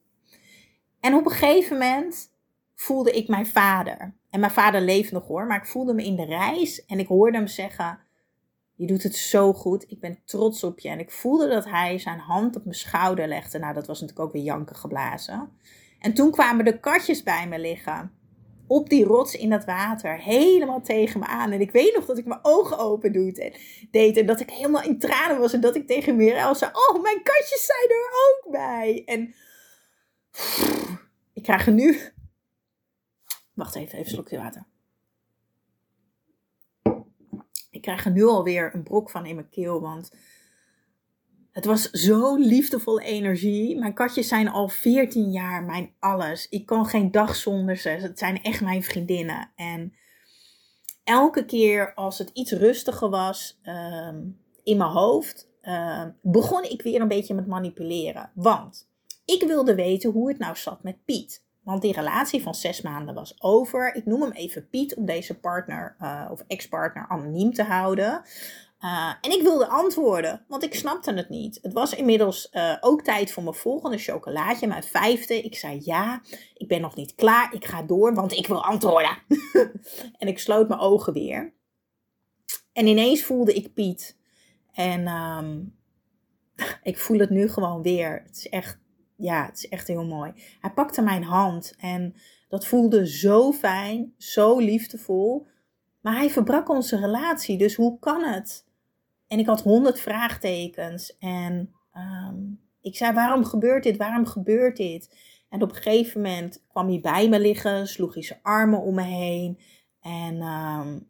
En 1.01 1.15
op 1.15 1.25
een 1.25 1.31
gegeven 1.31 1.79
moment 1.79 2.35
voelde 2.75 3.11
ik 3.11 3.29
mijn 3.29 3.47
vader. 3.47 4.15
En 4.31 4.41
mijn 4.41 4.53
vader 4.53 4.81
leeft 4.81 5.13
nog 5.13 5.27
hoor, 5.27 5.47
maar 5.47 5.59
ik 5.59 5.67
voelde 5.67 5.95
me 5.95 6.05
in 6.05 6.17
de 6.17 6.25
reis 6.25 6.85
en 6.85 6.99
ik 6.99 7.07
hoorde 7.07 7.37
hem 7.37 7.47
zeggen: 7.47 7.99
Je 8.75 8.87
doet 8.87 9.03
het 9.03 9.17
zo 9.17 9.53
goed, 9.53 9.91
ik 9.91 10.01
ben 10.01 10.19
trots 10.25 10.65
op 10.65 10.81
je. 10.81 10.89
En 10.89 10.99
ik 10.99 11.11
voelde 11.11 11.49
dat 11.49 11.65
hij 11.65 11.99
zijn 11.99 12.19
hand 12.19 12.57
op 12.57 12.65
mijn 12.65 12.77
schouder 12.77 13.29
legde. 13.29 13.59
Nou, 13.59 13.75
dat 13.75 13.87
was 13.87 14.01
natuurlijk 14.01 14.29
ook 14.29 14.35
weer 14.35 14.45
janken 14.45 14.77
geblazen. 14.77 15.51
En 15.99 16.15
toen 16.15 16.31
kwamen 16.31 16.65
de 16.65 16.81
katjes 16.81 17.23
bij 17.23 17.49
me 17.49 17.59
liggen 17.59 18.16
op 18.67 18.89
die 18.89 19.05
rots 19.05 19.35
in 19.35 19.51
dat 19.51 19.65
water, 19.65 20.19
helemaal 20.19 20.81
tegen 20.81 21.21
me 21.21 21.27
aan. 21.27 21.53
En 21.53 21.61
ik 21.61 21.71
weet 21.71 21.95
nog 21.95 22.07
dat 22.07 22.19
ik 22.19 22.27
mijn 22.27 22.41
ogen 22.43 22.79
open 22.79 23.13
deed 23.91 24.17
en 24.17 24.27
dat 24.27 24.41
ik 24.41 24.51
helemaal 24.51 24.83
in 24.83 24.99
tranen 24.99 25.39
was 25.39 25.53
en 25.53 25.61
dat 25.61 25.77
ik 25.77 25.87
tegen 25.87 26.17
Mirel 26.17 26.55
zei, 26.55 26.71
oh, 26.75 27.03
mijn 27.03 27.23
katjes 27.23 27.67
zijn 27.67 27.89
er 27.89 28.11
ook 28.13 28.53
bij. 28.53 29.03
En 29.05 29.35
ik 31.33 31.43
krijg 31.43 31.67
er 31.67 31.73
nu... 31.73 31.99
Wacht 33.55 33.75
even, 33.75 33.99
even 33.99 33.99
een 33.99 34.07
slokje 34.07 34.39
water. 34.39 34.67
Ik 37.71 37.83
krijg 37.83 38.05
er 38.05 38.11
nu 38.11 38.25
alweer 38.25 38.75
een 38.75 38.83
brok 38.83 39.11
van 39.11 39.27
in 39.27 39.35
mijn 39.35 39.49
keel, 39.49 39.81
want 39.81 40.11
het 41.57 41.65
was 41.65 41.91
zo 41.91 42.37
liefdevolle 42.37 43.03
energie. 43.03 43.79
Mijn 43.79 43.95
katjes 43.95 44.29
zijn 44.29 44.49
al 44.49 44.69
14 44.69 45.31
jaar 45.31 45.65
mijn 45.65 45.95
alles. 45.99 46.49
Ik 46.49 46.67
kan 46.67 46.87
geen 46.87 47.11
dag 47.11 47.37
zonder 47.37 47.77
ze. 47.77 47.89
Het 47.89 48.19
zijn 48.19 48.43
echt 48.43 48.61
mijn 48.61 48.83
vriendinnen. 48.83 49.53
En 49.55 49.93
elke 51.05 51.45
keer 51.45 51.95
als 51.95 52.19
het 52.19 52.31
iets 52.33 52.53
rustiger 52.53 53.09
was 53.09 53.59
ehm, 53.63 54.21
in 54.63 54.77
mijn 54.77 54.91
hoofd, 54.91 55.51
ehm, 55.61 56.11
begon 56.23 56.63
ik 56.63 56.83
weer 56.83 57.01
een 57.01 57.09
beetje 57.09 57.35
met 57.35 57.47
manipuleren. 57.47 58.31
Want 58.35 58.89
ik 59.25 59.43
wilde 59.47 59.75
weten 59.75 60.11
hoe 60.11 60.29
het 60.29 60.39
nou 60.39 60.57
zat 60.57 60.83
met 60.83 61.05
Piet. 61.05 61.45
Want 61.63 61.83
die 61.83 61.93
relatie 61.93 62.43
van 62.43 62.55
zes 62.55 62.81
maanden 62.81 63.15
was 63.15 63.43
over. 63.43 63.95
Ik 63.95 64.07
noem 64.07 64.23
hem 64.23 64.33
even 64.33 64.69
Piet 64.69 64.95
om 64.95 65.07
deze 65.07 65.39
partner 65.39 65.97
uh, 66.01 66.29
of 66.31 66.45
ex-partner 66.47 67.07
anoniem 67.09 67.53
te 67.53 67.63
houden. 67.63 68.23
Uh, 68.81 69.15
en 69.21 69.31
ik 69.31 69.43
wilde 69.43 69.67
antwoorden, 69.67 70.45
want 70.49 70.63
ik 70.63 70.75
snapte 70.75 71.13
het 71.13 71.29
niet. 71.29 71.59
Het 71.63 71.73
was 71.73 71.95
inmiddels 71.95 72.49
uh, 72.53 72.77
ook 72.81 73.03
tijd 73.03 73.33
voor 73.33 73.43
mijn 73.43 73.55
volgende 73.55 73.99
chocolaatje, 73.99 74.67
mijn 74.67 74.83
vijfde. 74.83 75.43
Ik 75.43 75.57
zei 75.57 75.81
ja, 75.85 76.23
ik 76.55 76.69
ben 76.69 76.81
nog 76.81 76.97
niet 76.97 77.15
klaar, 77.15 77.55
ik 77.55 77.65
ga 77.65 77.83
door, 77.83 78.15
want 78.15 78.33
ik 78.33 78.47
wil 78.47 78.65
antwoorden. 78.65 79.19
en 80.19 80.29
ik 80.29 80.39
sloot 80.39 80.69
mijn 80.69 80.81
ogen 80.81 81.13
weer. 81.13 81.55
En 82.73 82.87
ineens 82.87 83.25
voelde 83.25 83.53
ik 83.53 83.75
Piet. 83.75 84.17
En 84.73 85.09
um, 85.09 85.77
ik 86.83 86.99
voel 86.99 87.19
het 87.19 87.31
nu 87.31 87.49
gewoon 87.49 87.83
weer. 87.83 88.23
Het 88.27 88.37
is 88.37 88.49
echt, 88.49 88.79
ja, 89.17 89.47
het 89.47 89.57
is 89.57 89.69
echt 89.69 89.87
heel 89.87 90.05
mooi. 90.05 90.33
Hij 90.61 90.71
pakte 90.71 91.03
mijn 91.03 91.25
hand 91.25 91.75
en 91.79 92.15
dat 92.49 92.67
voelde 92.67 93.09
zo 93.09 93.53
fijn, 93.53 94.15
zo 94.19 94.59
liefdevol. 94.59 95.47
Maar 96.01 96.17
hij 96.17 96.31
verbrak 96.31 96.69
onze 96.69 96.97
relatie, 97.01 97.59
dus 97.59 97.75
hoe 97.75 97.99
kan 97.99 98.23
het? 98.23 98.66
En 99.29 99.39
ik 99.39 99.47
had 99.47 99.63
honderd 99.63 100.01
vraagtekens. 100.01 101.17
En 101.19 101.75
um, 101.97 102.61
ik 102.81 102.97
zei: 102.97 103.13
Waarom 103.13 103.45
gebeurt 103.45 103.83
dit? 103.83 103.97
Waarom 103.97 104.27
gebeurt 104.27 104.77
dit? 104.77 105.17
En 105.49 105.63
op 105.63 105.69
een 105.69 105.77
gegeven 105.77 106.21
moment 106.21 106.65
kwam 106.69 106.89
hij 106.89 107.01
bij 107.01 107.29
me 107.29 107.41
liggen, 107.41 107.87
sloeg 107.87 108.15
hij 108.15 108.23
zijn 108.23 108.41
armen 108.43 108.81
om 108.81 108.95
me 108.95 109.03
heen. 109.03 109.59
En 110.01 110.43
um, 110.43 111.09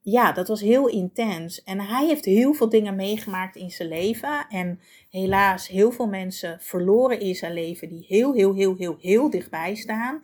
ja, 0.00 0.32
dat 0.32 0.48
was 0.48 0.60
heel 0.60 0.88
intens. 0.88 1.62
En 1.62 1.80
hij 1.80 2.06
heeft 2.06 2.24
heel 2.24 2.52
veel 2.52 2.68
dingen 2.68 2.96
meegemaakt 2.96 3.56
in 3.56 3.70
zijn 3.70 3.88
leven. 3.88 4.46
En 4.48 4.80
helaas 5.10 5.68
heel 5.68 5.90
veel 5.90 6.08
mensen 6.08 6.60
verloren 6.60 7.20
in 7.20 7.34
zijn 7.34 7.52
leven 7.52 7.88
die 7.88 8.04
heel, 8.08 8.32
heel, 8.32 8.54
heel, 8.54 8.76
heel, 8.76 8.96
heel 9.00 9.30
dichtbij 9.30 9.74
staan. 9.74 10.22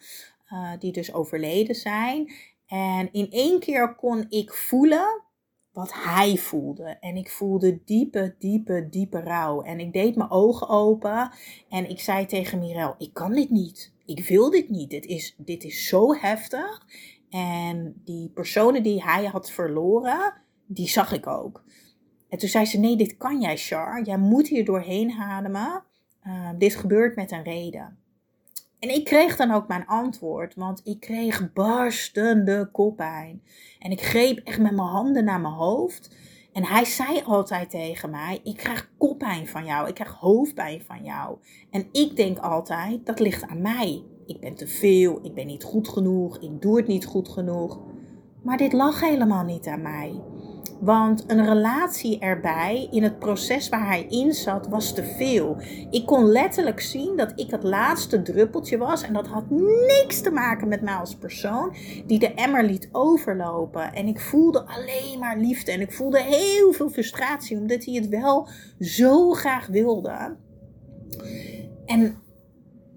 Uh, 0.52 0.72
die 0.78 0.92
dus 0.92 1.12
overleden 1.12 1.74
zijn. 1.74 2.32
En 2.66 3.12
in 3.12 3.30
één 3.30 3.60
keer 3.60 3.94
kon 3.94 4.26
ik 4.28 4.52
voelen 4.52 5.23
wat 5.74 5.92
hij 5.92 6.36
voelde. 6.36 6.84
En 7.00 7.16
ik 7.16 7.30
voelde 7.30 7.80
diepe, 7.84 8.34
diepe, 8.38 8.86
diepe 8.90 9.20
rouw. 9.20 9.62
En 9.62 9.80
ik 9.80 9.92
deed 9.92 10.16
mijn 10.16 10.30
ogen 10.30 10.68
open 10.68 11.30
en 11.68 11.90
ik 11.90 12.00
zei 12.00 12.26
tegen 12.26 12.58
Mirel: 12.58 12.94
Ik 12.98 13.14
kan 13.14 13.32
dit 13.32 13.50
niet. 13.50 13.92
Ik 14.06 14.26
wil 14.26 14.50
dit 14.50 14.68
niet. 14.68 14.90
Dit 14.90 15.06
is, 15.06 15.34
dit 15.38 15.64
is 15.64 15.86
zo 15.86 16.14
heftig. 16.14 16.86
En 17.30 18.00
die 18.04 18.28
personen 18.28 18.82
die 18.82 19.02
hij 19.02 19.24
had 19.24 19.50
verloren, 19.50 20.34
die 20.66 20.88
zag 20.88 21.12
ik 21.12 21.26
ook. 21.26 21.64
En 22.28 22.38
toen 22.38 22.48
zei 22.48 22.64
ze: 22.64 22.78
Nee, 22.78 22.96
dit 22.96 23.16
kan 23.16 23.40
jij, 23.40 23.56
Char. 23.56 24.04
Jij 24.04 24.18
moet 24.18 24.48
hier 24.48 24.64
doorheen 24.64 25.10
ademen. 25.10 25.84
Uh, 26.26 26.50
dit 26.58 26.74
gebeurt 26.74 27.16
met 27.16 27.32
een 27.32 27.42
reden. 27.42 27.98
En 28.84 28.90
ik 28.90 29.04
kreeg 29.04 29.36
dan 29.36 29.50
ook 29.50 29.68
mijn 29.68 29.86
antwoord, 29.86 30.54
want 30.54 30.80
ik 30.84 31.00
kreeg 31.00 31.52
barstende 31.52 32.68
koppijn. 32.72 33.42
En 33.78 33.90
ik 33.90 34.00
greep 34.00 34.38
echt 34.38 34.58
met 34.58 34.72
mijn 34.72 34.88
handen 34.88 35.24
naar 35.24 35.40
mijn 35.40 35.54
hoofd. 35.54 36.16
En 36.52 36.64
hij 36.64 36.84
zei 36.84 37.22
altijd 37.24 37.70
tegen 37.70 38.10
mij: 38.10 38.40
Ik 38.42 38.56
krijg 38.56 38.90
koppijn 38.98 39.46
van 39.46 39.64
jou, 39.64 39.88
ik 39.88 39.94
krijg 39.94 40.12
hoofdpijn 40.12 40.82
van 40.86 41.04
jou. 41.04 41.38
En 41.70 41.88
ik 41.92 42.16
denk 42.16 42.38
altijd: 42.38 43.06
dat 43.06 43.20
ligt 43.20 43.46
aan 43.46 43.62
mij. 43.62 44.02
Ik 44.26 44.40
ben 44.40 44.54
te 44.54 44.66
veel, 44.66 45.18
ik 45.22 45.34
ben 45.34 45.46
niet 45.46 45.64
goed 45.64 45.88
genoeg, 45.88 46.38
ik 46.38 46.62
doe 46.62 46.76
het 46.76 46.86
niet 46.86 47.06
goed 47.06 47.28
genoeg. 47.28 47.80
Maar 48.42 48.56
dit 48.56 48.72
lag 48.72 49.00
helemaal 49.00 49.44
niet 49.44 49.66
aan 49.66 49.82
mij. 49.82 50.20
Want 50.80 51.24
een 51.26 51.44
relatie 51.44 52.18
erbij, 52.18 52.88
in 52.90 53.02
het 53.02 53.18
proces 53.18 53.68
waar 53.68 53.86
hij 53.86 54.06
in 54.08 54.32
zat, 54.32 54.68
was 54.68 54.94
te 54.94 55.04
veel. 55.04 55.56
Ik 55.90 56.06
kon 56.06 56.24
letterlijk 56.24 56.80
zien 56.80 57.16
dat 57.16 57.32
ik 57.34 57.50
het 57.50 57.62
laatste 57.62 58.22
druppeltje 58.22 58.78
was. 58.78 59.02
En 59.02 59.12
dat 59.12 59.26
had 59.26 59.50
niks 59.86 60.20
te 60.20 60.30
maken 60.30 60.68
met 60.68 60.80
mij 60.80 60.94
als 60.94 61.16
persoon, 61.16 61.74
die 62.06 62.18
de 62.18 62.34
emmer 62.34 62.64
liet 62.64 62.88
overlopen. 62.92 63.92
En 63.92 64.06
ik 64.06 64.20
voelde 64.20 64.66
alleen 64.66 65.18
maar 65.18 65.38
liefde. 65.38 65.72
En 65.72 65.80
ik 65.80 65.92
voelde 65.92 66.22
heel 66.22 66.72
veel 66.72 66.90
frustratie, 66.90 67.56
omdat 67.56 67.84
hij 67.84 67.94
het 67.94 68.08
wel 68.08 68.48
zo 68.80 69.30
graag 69.30 69.66
wilde. 69.66 70.36
En 71.86 72.16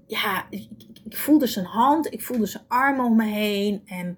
ja, 0.06 0.46
ik, 0.50 0.68
ik 1.04 1.18
voelde 1.18 1.48
zijn 1.48 1.66
hand, 1.66 2.14
ik 2.14 2.22
voelde 2.22 2.46
zijn 2.46 2.64
armen 2.68 3.06
om 3.06 3.16
me 3.16 3.26
heen. 3.26 3.82
En 3.86 4.18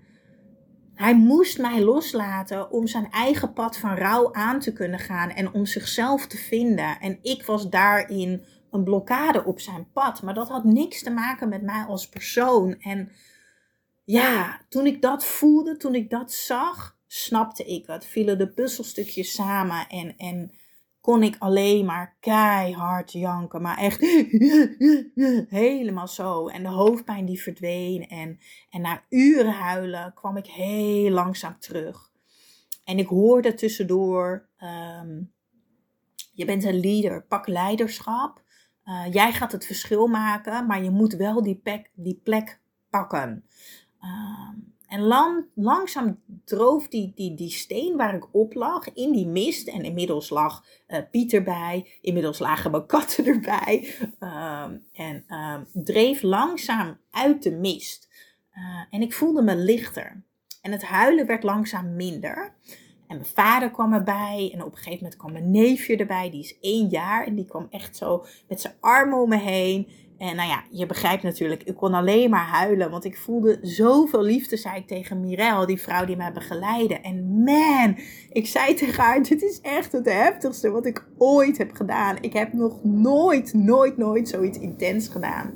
hij 1.00 1.16
moest 1.16 1.58
mij 1.58 1.82
loslaten 1.82 2.72
om 2.72 2.88
zijn 2.88 3.12
eigen 3.12 3.54
pad 3.54 3.78
van 3.78 3.96
rouw 3.96 4.34
aan 4.34 4.60
te 4.60 4.74
kunnen 4.74 5.00
gaan 5.00 5.30
en 5.30 5.54
om 5.54 5.66
zichzelf 5.66 6.28
te 6.28 6.38
vinden. 6.38 7.00
En 7.00 7.20
ik 7.22 7.44
was 7.44 7.70
daarin 7.70 8.46
een 8.72 8.84
blokkade 8.84 9.46
op 9.46 9.60
zijn 9.60 9.92
pad. 9.94 10.22
Maar 10.22 10.34
dat 10.34 10.50
had 10.50 10.64
niks 10.64 11.04
te 11.04 11.10
maken 11.10 11.50
met 11.50 11.62
mij 11.62 11.84
als 11.84 12.10
persoon. 12.10 12.80
En 12.80 13.12
ja, 14.04 14.62
toen 14.70 14.86
ik 14.86 15.02
dat 15.02 15.26
voelde, 15.26 15.78
toen 15.78 15.96
ik 15.96 16.10
dat 16.10 16.34
zag, 16.34 16.98
snapte 17.08 17.64
ik 17.64 17.88
het. 17.88 18.06
Vielen 18.06 18.38
de 18.38 18.54
puzzelstukjes 18.54 19.34
samen 19.34 19.88
en, 19.88 20.18
en 20.18 20.52
kon 21.02 21.24
ik 21.24 21.36
alleen 21.40 21.86
maar 21.86 22.18
keihard 22.20 23.12
janken. 23.12 23.62
Maar 23.62 23.78
echt 23.78 24.00
helemaal 25.50 26.08
zo. 26.08 26.48
En 26.48 26.64
de 26.64 26.70
hoofdpijn 26.70 27.26
die 27.26 27.42
verdween. 27.42 28.08
En, 28.08 28.40
en 28.70 28.82
na 28.82 29.04
uren 29.10 29.54
huilen 29.54 30.14
kwam 30.14 30.38
ik 30.38 30.46
heel 30.46 31.12
langzaam 31.12 31.60
terug. 31.60 32.12
En 32.84 32.98
ik 32.98 33.08
hoorde 33.08 33.54
tussendoor: 33.54 34.50
um, 34.64 35.32
Je 36.34 36.46
bent 36.46 36.64
een 36.64 36.80
leader, 36.80 37.24
pak 37.24 37.48
leiderschap. 37.48 38.44
Uh, 38.86 39.06
jij 39.12 39.34
gaat 39.34 39.52
het 39.52 39.66
verschil 39.66 40.08
maken, 40.08 40.66
maar 40.66 40.84
je 40.84 40.90
moet 40.90 41.14
wel 41.14 41.44
die 41.44 41.56
plek, 41.56 41.92
die 41.94 42.22
plek 42.24 42.60
pakken. 42.90 43.46
Uh, 44.02 44.50
en 44.90 45.02
lang, 45.02 45.46
langzaam 45.54 46.20
droof 46.46 46.88
die, 46.88 47.12
die, 47.16 47.36
die 47.36 47.50
steen 47.50 47.98
waar 47.98 48.16
ik 48.16 48.28
op 48.32 48.54
lag 48.54 48.94
in 48.94 49.12
die 49.12 49.28
mist. 49.28 49.68
En 49.68 49.84
inmiddels 49.84 50.30
lag 50.30 50.66
uh, 50.88 50.98
Piet 51.12 51.34
erbij. 51.34 51.98
Inmiddels 52.02 52.40
lagen 52.40 52.72
mijn 52.72 52.86
katten 52.86 53.26
erbij. 53.26 53.96
Uh, 54.20 54.64
en 54.94 55.24
uh, 55.28 55.56
dreef 55.74 56.22
langzaam 56.22 56.98
uit 57.12 57.44
de 57.44 57.52
mist. 57.52 58.10
Uh, 58.54 58.82
en 58.90 59.02
ik 59.02 59.14
voelde 59.14 59.42
me 59.42 59.56
lichter. 59.56 60.24
En 60.62 60.72
het 60.72 60.84
huilen 60.84 61.26
werd 61.26 61.44
langzaam 61.44 61.96
minder. 61.96 62.56
En 63.08 63.16
mijn 63.16 63.26
vader 63.26 63.72
kwam 63.72 63.94
erbij. 63.94 64.52
En 64.54 64.64
op 64.64 64.72
een 64.72 64.78
gegeven 64.78 65.04
moment 65.04 65.18
kwam 65.18 65.32
mijn 65.32 65.52
neefje 65.52 65.98
erbij. 65.98 66.30
Die 66.30 66.44
is 66.44 66.60
één 66.60 66.88
jaar. 66.88 67.26
En 67.26 67.36
die 67.36 67.46
kwam 67.46 67.68
echt 67.70 67.98
zo 67.98 68.26
met 68.48 68.62
zijn 68.62 68.74
armen 68.80 69.22
om 69.22 69.30
me 69.30 69.38
heen. 69.38 69.88
En 70.20 70.36
nou 70.36 70.50
ja, 70.50 70.64
je 70.70 70.86
begrijpt 70.86 71.24
natuurlijk, 71.24 71.64
ik 71.64 71.76
kon 71.76 71.94
alleen 71.94 72.30
maar 72.30 72.46
huilen. 72.46 72.92
Want 72.92 73.06
ik 73.06 73.18
voelde 73.18 73.58
zoveel 73.62 74.24
liefde, 74.24 74.58
zei 74.58 74.76
ik 74.76 74.88
tegen 74.88 75.20
Mirel, 75.20 75.66
die 75.66 75.82
vrouw 75.82 76.06
die 76.06 76.18
mij 76.18 76.32
begeleidde. 76.32 77.00
En 77.00 77.44
man, 77.44 77.98
ik 78.30 78.48
zei 78.48 78.74
tegen 78.74 79.04
haar, 79.04 79.24
dit 79.24 79.42
is 79.42 79.62
echt 79.62 79.92
het 79.92 80.06
heftigste 80.06 80.70
wat 80.70 80.86
ik 80.86 81.06
ooit 81.18 81.58
heb 81.58 81.72
gedaan. 81.72 82.18
Ik 82.22 82.34
heb 82.34 82.54
nog 82.54 82.84
nooit, 82.84 83.54
nooit, 83.54 83.98
nooit 83.98 84.30
zoiets 84.30 84.60
intens 84.60 85.08
gedaan. 85.08 85.52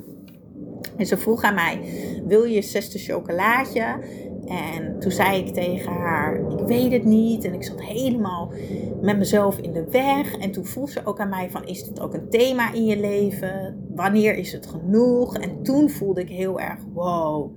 En 0.96 1.06
ze 1.06 1.16
vroeg 1.16 1.42
aan 1.42 1.54
mij, 1.54 1.80
wil 2.26 2.44
je 2.44 2.62
zesde 2.62 2.98
chocolaatje? 2.98 4.04
En 4.46 4.98
toen 5.00 5.10
zei 5.10 5.38
ik 5.38 5.54
tegen 5.54 5.92
haar, 5.92 6.50
ik 6.50 6.66
weet 6.66 6.92
het 6.92 7.04
niet. 7.04 7.44
En 7.44 7.54
ik 7.54 7.64
zat 7.64 7.82
helemaal 7.82 8.52
met 9.00 9.18
mezelf 9.18 9.58
in 9.58 9.72
de 9.72 9.84
weg. 9.90 10.36
En 10.36 10.50
toen 10.50 10.64
vroeg 10.64 10.90
ze 10.90 11.06
ook 11.06 11.20
aan 11.20 11.28
mij 11.28 11.50
van, 11.50 11.66
is 11.66 11.84
dit 11.84 12.00
ook 12.00 12.14
een 12.14 12.28
thema 12.28 12.72
in 12.72 12.84
je 12.84 13.00
leven? 13.00 13.84
Wanneer 13.94 14.34
is 14.34 14.52
het 14.52 14.66
genoeg? 14.66 15.36
En 15.36 15.62
toen 15.62 15.90
voelde 15.90 16.20
ik 16.20 16.28
heel 16.28 16.60
erg, 16.60 16.80
wow. 16.92 17.52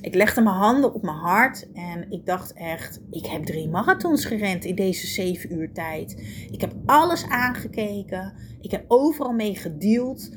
Ik 0.00 0.14
legde 0.14 0.40
mijn 0.40 0.56
handen 0.56 0.94
op 0.94 1.02
mijn 1.02 1.16
hart 1.16 1.72
en 1.72 2.06
ik 2.10 2.26
dacht 2.26 2.52
echt, 2.52 3.00
ik 3.10 3.26
heb 3.26 3.44
drie 3.44 3.68
marathons 3.68 4.24
gerend 4.24 4.64
in 4.64 4.74
deze 4.74 5.06
zeven 5.06 5.52
uur 5.52 5.72
tijd. 5.72 6.22
Ik 6.50 6.60
heb 6.60 6.72
alles 6.86 7.24
aangekeken. 7.28 8.32
Ik 8.60 8.70
heb 8.70 8.84
overal 8.88 9.32
mee 9.32 9.54
gedeeld. 9.54 10.30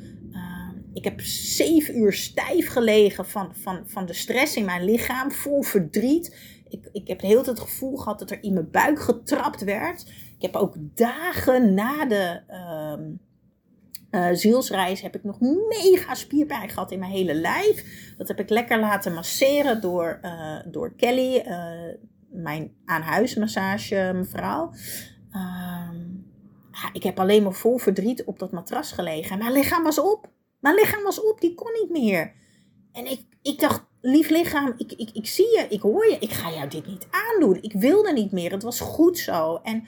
Ik 0.95 1.03
heb 1.03 1.21
zeven 1.21 1.97
uur 1.97 2.13
stijf 2.13 2.67
gelegen 2.67 3.25
van, 3.25 3.55
van, 3.55 3.83
van 3.85 4.05
de 4.05 4.13
stress 4.13 4.55
in 4.55 4.65
mijn 4.65 4.83
lichaam, 4.83 5.31
vol 5.31 5.61
verdriet. 5.61 6.37
Ik, 6.69 6.89
ik 6.91 7.07
heb 7.07 7.19
tijd 7.19 7.45
het 7.45 7.59
gevoel 7.59 7.97
gehad 7.97 8.19
dat 8.19 8.31
er 8.31 8.43
in 8.43 8.53
mijn 8.53 8.71
buik 8.71 8.99
getrapt 8.99 9.63
werd. 9.63 10.01
Ik 10.37 10.41
heb 10.41 10.55
ook 10.55 10.75
dagen 10.93 11.73
na 11.73 12.05
de 12.05 12.41
uh, 14.11 14.27
zielsreis 14.31 15.01
heb 15.01 15.15
ik 15.15 15.23
nog 15.23 15.39
mega 15.39 16.13
spierpijn 16.13 16.69
gehad 16.69 16.91
in 16.91 16.99
mijn 16.99 17.11
hele 17.11 17.33
lijf. 17.33 18.13
Dat 18.17 18.27
heb 18.27 18.39
ik 18.39 18.49
lekker 18.49 18.79
laten 18.79 19.13
masseren 19.13 19.81
door, 19.81 20.19
uh, 20.21 20.59
door 20.65 20.95
Kelly, 20.95 21.43
uh, 21.47 21.71
mijn 22.29 22.71
aanhuismassage 22.85 24.11
mevrouw. 24.15 24.71
Ehm, 25.31 25.95
ik 26.93 27.03
heb 27.03 27.19
alleen 27.19 27.43
maar 27.43 27.53
vol 27.53 27.77
verdriet 27.77 28.23
op 28.23 28.39
dat 28.39 28.51
matras 28.51 28.91
gelegen. 28.91 29.31
En 29.31 29.37
mijn 29.37 29.51
lichaam 29.51 29.83
was 29.83 29.99
op. 29.99 30.33
Mijn 30.65 30.77
lichaam 30.77 31.03
was 31.03 31.21
op, 31.21 31.41
die 31.41 31.55
kon 31.55 31.71
niet 31.81 31.89
meer. 31.89 32.33
En 32.91 33.11
ik, 33.11 33.21
ik 33.41 33.59
dacht, 33.59 33.85
lief 34.01 34.29
lichaam, 34.29 34.73
ik, 34.77 34.91
ik, 34.91 35.09
ik 35.13 35.27
zie 35.27 35.45
je, 35.45 35.65
ik 35.69 35.81
hoor 35.81 36.07
je, 36.07 36.17
ik 36.19 36.31
ga 36.31 36.51
jou 36.51 36.67
dit 36.69 36.87
niet 36.87 37.07
aandoen. 37.09 37.57
Ik 37.61 37.73
wilde 37.73 38.13
niet 38.13 38.31
meer, 38.31 38.51
het 38.51 38.63
was 38.63 38.79
goed 38.79 39.17
zo. 39.17 39.59
En 39.63 39.87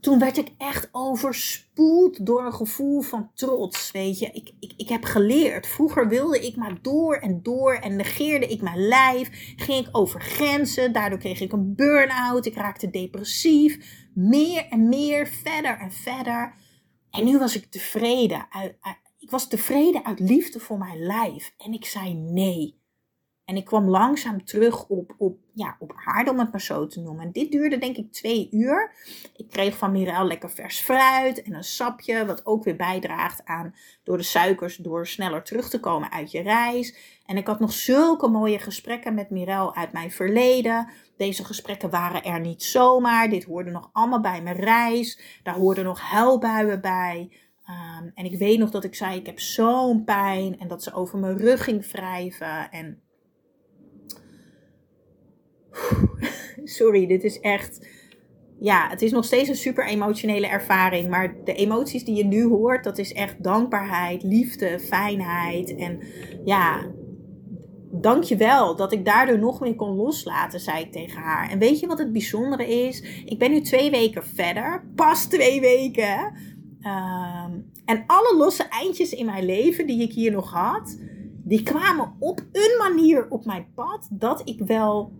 toen 0.00 0.18
werd 0.18 0.36
ik 0.36 0.48
echt 0.58 0.88
overspoeld 0.92 2.26
door 2.26 2.44
een 2.44 2.52
gevoel 2.52 3.00
van 3.00 3.30
trots. 3.34 3.90
Weet 3.90 4.18
je, 4.18 4.26
ik, 4.26 4.52
ik, 4.60 4.72
ik 4.76 4.88
heb 4.88 5.04
geleerd. 5.04 5.66
Vroeger 5.66 6.08
wilde 6.08 6.46
ik 6.46 6.56
maar 6.56 6.82
door 6.82 7.14
en 7.14 7.42
door 7.42 7.74
en 7.74 7.96
negeerde 7.96 8.46
ik 8.46 8.62
mijn 8.62 8.86
lijf. 8.88 9.54
Ging 9.56 9.86
ik 9.86 9.96
over 9.96 10.20
grenzen. 10.20 10.92
Daardoor 10.92 11.18
kreeg 11.18 11.40
ik 11.40 11.52
een 11.52 11.74
burn-out. 11.74 12.46
Ik 12.46 12.54
raakte 12.54 12.90
depressief. 12.90 13.78
Meer 14.14 14.66
en 14.70 14.88
meer, 14.88 15.26
verder 15.26 15.78
en 15.78 15.92
verder. 15.92 16.54
En 17.10 17.24
nu 17.24 17.38
was 17.38 17.56
ik 17.56 17.70
tevreden. 17.70 18.48
Ik 19.30 19.36
was 19.36 19.48
tevreden 19.48 20.04
uit 20.04 20.20
liefde 20.20 20.60
voor 20.60 20.78
mijn 20.78 20.98
lijf. 20.98 21.54
En 21.58 21.72
ik 21.72 21.84
zei 21.84 22.14
nee. 22.14 22.80
En 23.44 23.56
ik 23.56 23.64
kwam 23.64 23.88
langzaam 23.88 24.44
terug 24.44 24.86
op, 24.86 25.14
op, 25.18 25.38
ja, 25.54 25.76
op 25.78 25.92
aarde, 26.04 26.30
om 26.30 26.38
het 26.38 26.50
maar 26.50 26.60
zo 26.60 26.86
te 26.86 27.00
noemen. 27.00 27.24
En 27.24 27.32
dit 27.32 27.52
duurde 27.52 27.78
denk 27.78 27.96
ik 27.96 28.12
twee 28.12 28.48
uur. 28.50 28.94
Ik 29.36 29.48
kreeg 29.48 29.76
van 29.76 29.92
Mirel 29.92 30.24
lekker 30.24 30.50
vers 30.50 30.80
fruit 30.80 31.42
en 31.42 31.54
een 31.54 31.64
sapje, 31.64 32.26
wat 32.26 32.46
ook 32.46 32.64
weer 32.64 32.76
bijdraagt 32.76 33.44
aan 33.44 33.74
door 34.02 34.16
de 34.16 34.22
suikers, 34.22 34.76
door 34.76 35.06
sneller 35.06 35.42
terug 35.42 35.68
te 35.68 35.80
komen 35.80 36.12
uit 36.12 36.30
je 36.30 36.42
reis. 36.42 36.96
En 37.26 37.36
ik 37.36 37.46
had 37.46 37.60
nog 37.60 37.72
zulke 37.72 38.28
mooie 38.28 38.58
gesprekken 38.58 39.14
met 39.14 39.30
Mirel 39.30 39.74
uit 39.74 39.92
mijn 39.92 40.10
verleden. 40.10 40.88
Deze 41.16 41.44
gesprekken 41.44 41.90
waren 41.90 42.24
er 42.24 42.40
niet 42.40 42.62
zomaar. 42.62 43.28
Dit 43.28 43.44
hoorde 43.44 43.70
nog 43.70 43.90
allemaal 43.92 44.20
bij 44.20 44.42
mijn 44.42 44.56
reis. 44.56 45.20
Daar 45.42 45.54
hoorden 45.54 45.84
nog 45.84 46.00
huilbuien 46.00 46.80
bij. 46.80 47.30
Um, 47.70 48.10
en 48.14 48.24
ik 48.24 48.38
weet 48.38 48.58
nog 48.58 48.70
dat 48.70 48.84
ik 48.84 48.94
zei: 48.94 49.18
Ik 49.18 49.26
heb 49.26 49.40
zo'n 49.40 50.04
pijn. 50.04 50.58
En 50.58 50.68
dat 50.68 50.82
ze 50.82 50.92
over 50.92 51.18
mijn 51.18 51.38
rug 51.38 51.64
ging 51.64 51.90
wrijven. 51.90 52.70
En. 52.70 53.02
Sorry, 56.64 57.06
dit 57.06 57.24
is 57.24 57.40
echt. 57.40 57.88
Ja, 58.60 58.88
het 58.88 59.02
is 59.02 59.10
nog 59.10 59.24
steeds 59.24 59.48
een 59.48 59.56
super 59.56 59.86
emotionele 59.86 60.46
ervaring. 60.46 61.08
Maar 61.08 61.34
de 61.44 61.54
emoties 61.54 62.04
die 62.04 62.16
je 62.16 62.24
nu 62.24 62.44
hoort, 62.44 62.84
dat 62.84 62.98
is 62.98 63.12
echt 63.12 63.42
dankbaarheid, 63.42 64.22
liefde, 64.22 64.78
fijnheid. 64.80 65.74
En 65.74 66.00
ja, 66.44 66.90
dank 67.90 68.22
je 68.22 68.36
wel 68.36 68.76
dat 68.76 68.92
ik 68.92 69.04
daardoor 69.04 69.38
nog 69.38 69.60
meer 69.60 69.74
kon 69.74 69.96
loslaten, 69.96 70.60
zei 70.60 70.80
ik 70.84 70.92
tegen 70.92 71.20
haar. 71.20 71.50
En 71.50 71.58
weet 71.58 71.80
je 71.80 71.86
wat 71.86 71.98
het 71.98 72.12
bijzondere 72.12 72.66
is? 72.66 73.00
Ik 73.24 73.38
ben 73.38 73.50
nu 73.50 73.60
twee 73.60 73.90
weken 73.90 74.24
verder. 74.24 74.84
Pas 74.94 75.24
twee 75.24 75.60
weken. 75.60 76.32
Ehm, 76.80 77.60
en 77.84 78.04
alle 78.06 78.36
losse 78.36 78.62
eindjes 78.62 79.12
in 79.12 79.26
mijn 79.26 79.44
leven 79.44 79.86
die 79.86 80.02
ik 80.02 80.12
hier 80.12 80.32
nog 80.32 80.52
had, 80.52 80.98
die 81.44 81.62
kwamen 81.62 82.12
op 82.18 82.40
een 82.52 82.76
manier 82.78 83.30
op 83.30 83.44
mijn 83.44 83.66
pad 83.74 84.08
dat 84.10 84.42
ik 84.44 84.60
wel 84.60 85.12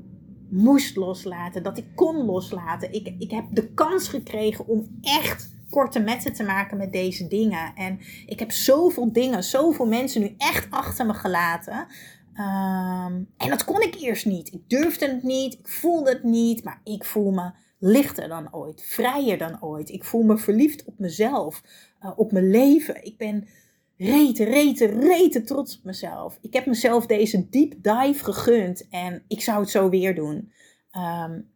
moest 0.51 0.97
loslaten, 0.97 1.63
dat 1.63 1.79
ik 1.79 1.87
kon 1.95 2.25
loslaten. 2.25 2.93
Ik, 2.93 3.15
ik 3.19 3.31
heb 3.31 3.45
de 3.51 3.73
kans 3.73 4.09
gekregen 4.09 4.67
om 4.67 4.99
echt 5.01 5.59
korte 5.71 6.01
metten 6.01 6.33
te 6.33 6.43
maken 6.43 6.77
met 6.77 6.93
deze 6.93 7.29
dingen. 7.29 7.75
En 7.75 7.99
ik 8.27 8.39
heb 8.39 8.51
zoveel 8.51 9.13
dingen, 9.13 9.45
zoveel 9.45 9.87
mensen 9.87 10.21
nu 10.21 10.35
echt 10.39 10.71
achter 10.71 11.07
me 11.07 11.15
gelaten. 11.15 11.87
Ehm, 12.35 13.23
en 13.37 13.49
dat 13.49 13.65
kon 13.65 13.83
ik 13.83 13.95
eerst 14.01 14.27
niet. 14.27 14.53
Ik 14.53 14.69
durfde 14.69 15.07
het 15.07 15.23
niet, 15.23 15.55
ik 15.55 15.69
voelde 15.69 16.11
het 16.11 16.23
niet, 16.23 16.65
maar 16.65 16.81
ik 16.85 17.05
voel 17.05 17.31
me 17.31 17.51
lichter 17.81 18.29
dan 18.29 18.55
ooit, 18.55 18.83
vrijer 18.83 19.39
dan 19.39 19.63
ooit. 19.63 19.89
Ik 19.89 20.05
voel 20.05 20.23
me 20.23 20.39
verliefd 20.39 20.85
op 20.85 20.99
mezelf, 20.99 21.63
uh, 22.03 22.13
op 22.17 22.33
mijn 22.33 22.51
leven. 22.51 23.05
Ik 23.05 23.17
ben 23.17 23.49
rete, 23.97 24.45
rete, 24.45 24.87
rete 24.87 25.43
trots 25.43 25.79
op 25.79 25.85
mezelf. 25.85 26.39
Ik 26.41 26.53
heb 26.53 26.67
mezelf 26.67 27.07
deze 27.07 27.49
deep 27.49 27.75
dive 27.83 28.25
gegund 28.25 28.89
en 28.89 29.25
ik 29.29 29.41
zou 29.41 29.61
het 29.61 29.71
zo 29.71 29.89
weer 29.89 30.15
doen. 30.15 30.53
Um, 30.97 31.51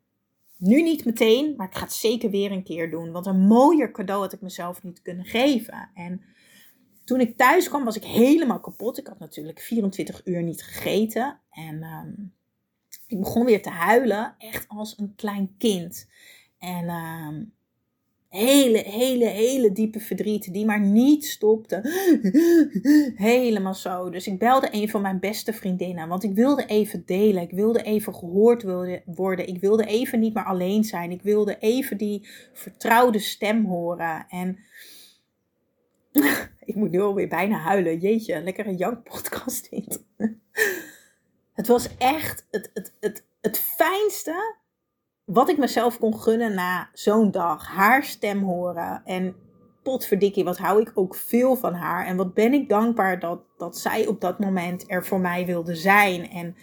nu 0.56 0.82
niet 0.82 1.04
meteen, 1.04 1.54
maar 1.56 1.66
ik 1.66 1.74
ga 1.74 1.82
het 1.82 1.92
zeker 1.92 2.30
weer 2.30 2.52
een 2.52 2.64
keer 2.64 2.90
doen. 2.90 3.12
Want 3.12 3.26
een 3.26 3.40
mooier 3.40 3.90
cadeau 3.90 4.20
had 4.20 4.32
ik 4.32 4.40
mezelf 4.40 4.82
niet 4.82 5.02
kunnen 5.02 5.24
geven. 5.24 5.90
En 5.94 6.20
toen 7.04 7.20
ik 7.20 7.37
thuis 7.37 7.68
kwam 7.68 7.84
was 7.84 7.96
ik 7.96 8.04
helemaal 8.04 8.60
kapot. 8.60 8.98
Ik 8.98 9.06
had 9.06 9.18
natuurlijk 9.18 9.60
24 9.60 10.20
uur 10.24 10.42
niet 10.42 10.62
gegeten. 10.62 11.40
En 11.50 11.82
um, 11.82 12.34
ik 13.06 13.18
begon 13.18 13.44
weer 13.44 13.62
te 13.62 13.70
huilen, 13.70 14.34
echt 14.38 14.68
als 14.68 14.98
een 14.98 15.12
klein 15.16 15.54
kind. 15.58 16.08
En 16.58 16.84
uh, 16.84 17.28
hele, 18.28 18.78
hele, 18.78 19.26
hele 19.26 19.72
diepe 19.72 20.00
verdriet 20.00 20.52
die 20.52 20.64
maar 20.64 20.80
niet 20.80 21.24
stopte. 21.24 21.80
Helemaal 23.16 23.74
zo. 23.74 24.10
Dus 24.10 24.26
ik 24.26 24.38
belde 24.38 24.68
een 24.70 24.88
van 24.88 25.02
mijn 25.02 25.20
beste 25.20 25.52
vriendinnen, 25.52 26.08
want 26.08 26.24
ik 26.24 26.34
wilde 26.34 26.66
even 26.66 27.02
delen. 27.06 27.42
Ik 27.42 27.50
wilde 27.50 27.82
even 27.82 28.14
gehoord 28.14 28.62
worden. 29.06 29.46
Ik 29.48 29.60
wilde 29.60 29.84
even 29.84 30.20
niet 30.20 30.34
meer 30.34 30.44
alleen 30.44 30.84
zijn. 30.84 31.10
Ik 31.10 31.22
wilde 31.22 31.58
even 31.58 31.96
die 31.96 32.28
vertrouwde 32.52 33.18
stem 33.18 33.64
horen. 33.64 34.26
En 34.28 34.58
ik 36.70 36.74
moet 36.74 36.90
nu 36.90 37.00
alweer 37.00 37.28
bijna 37.28 37.58
huilen. 37.58 37.98
Jeetje, 37.98 38.42
lekker 38.42 38.66
een 38.66 38.76
jankpodcast 38.76 39.70
dit. 39.70 40.04
Het 41.54 41.66
was 41.66 41.96
echt 41.96 42.46
het, 42.50 42.70
het, 42.74 42.92
het, 43.00 43.24
het 43.40 43.58
fijnste 43.58 44.56
wat 45.24 45.48
ik 45.48 45.58
mezelf 45.58 45.98
kon 45.98 46.20
gunnen 46.20 46.54
na 46.54 46.88
zo'n 46.92 47.30
dag. 47.30 47.66
Haar 47.66 48.04
stem 48.04 48.42
horen. 48.42 49.02
En 49.04 49.36
potverdikkie, 49.82 50.44
wat 50.44 50.58
hou 50.58 50.80
ik 50.80 50.90
ook 50.94 51.14
veel 51.14 51.56
van 51.56 51.74
haar. 51.74 52.06
En 52.06 52.16
wat 52.16 52.34
ben 52.34 52.52
ik 52.52 52.68
dankbaar 52.68 53.18
dat, 53.20 53.40
dat 53.56 53.78
zij 53.78 54.06
op 54.06 54.20
dat 54.20 54.38
moment 54.38 54.84
er 54.90 55.04
voor 55.04 55.20
mij 55.20 55.46
wilde 55.46 55.74
zijn. 55.74 56.30
En 56.30 56.56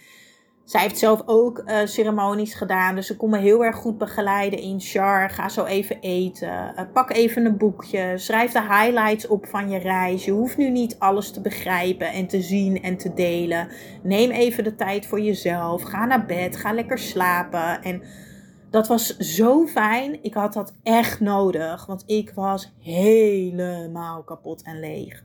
Zij 0.64 0.80
heeft 0.80 0.98
zelf 0.98 1.22
ook 1.26 1.62
uh, 1.66 1.78
ceremonies 1.84 2.54
gedaan. 2.54 2.94
Dus 2.94 3.06
ze 3.06 3.16
kon 3.16 3.30
me 3.30 3.38
heel 3.38 3.64
erg 3.64 3.76
goed 3.76 3.98
begeleiden 3.98 4.58
in 4.58 4.80
Char. 4.80 5.30
Ga 5.30 5.48
zo 5.48 5.64
even 5.64 6.00
eten. 6.00 6.74
Uh, 6.76 6.82
pak 6.92 7.12
even 7.12 7.44
een 7.44 7.56
boekje. 7.56 8.12
Schrijf 8.18 8.52
de 8.52 8.60
highlights 8.60 9.26
op 9.26 9.46
van 9.46 9.70
je 9.70 9.78
reis. 9.78 10.24
Je 10.24 10.30
hoeft 10.30 10.56
nu 10.56 10.70
niet 10.70 10.96
alles 10.98 11.30
te 11.30 11.40
begrijpen 11.40 12.12
en 12.12 12.26
te 12.26 12.42
zien 12.42 12.82
en 12.82 12.96
te 12.96 13.14
delen. 13.14 13.68
Neem 14.02 14.30
even 14.30 14.64
de 14.64 14.74
tijd 14.74 15.06
voor 15.06 15.20
jezelf. 15.20 15.82
Ga 15.82 16.06
naar 16.06 16.26
bed. 16.26 16.56
Ga 16.56 16.72
lekker 16.72 16.98
slapen. 16.98 17.82
En 17.82 18.02
dat 18.70 18.88
was 18.88 19.16
zo 19.16 19.66
fijn. 19.66 20.22
Ik 20.22 20.34
had 20.34 20.52
dat 20.52 20.74
echt 20.82 21.20
nodig. 21.20 21.86
Want 21.86 22.02
ik 22.06 22.32
was 22.34 22.72
helemaal 22.78 24.22
kapot 24.22 24.62
en 24.62 24.80
leeg. 24.80 25.22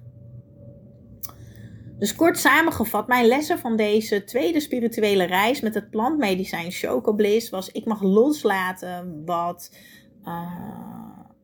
Dus 2.00 2.16
kort 2.16 2.38
samengevat, 2.38 3.08
mijn 3.08 3.26
lessen 3.26 3.60
van 3.60 3.76
deze 3.76 4.24
tweede 4.24 4.60
spirituele 4.60 5.24
reis 5.24 5.62
met 5.62 5.74
het 5.74 5.90
plantmedicijn 5.90 6.72
Chocobliss 6.72 7.50
was: 7.50 7.72
ik 7.72 7.86
mag 7.86 8.02
loslaten 8.02 9.26
wat. 9.26 9.76
Uh, 10.24 10.88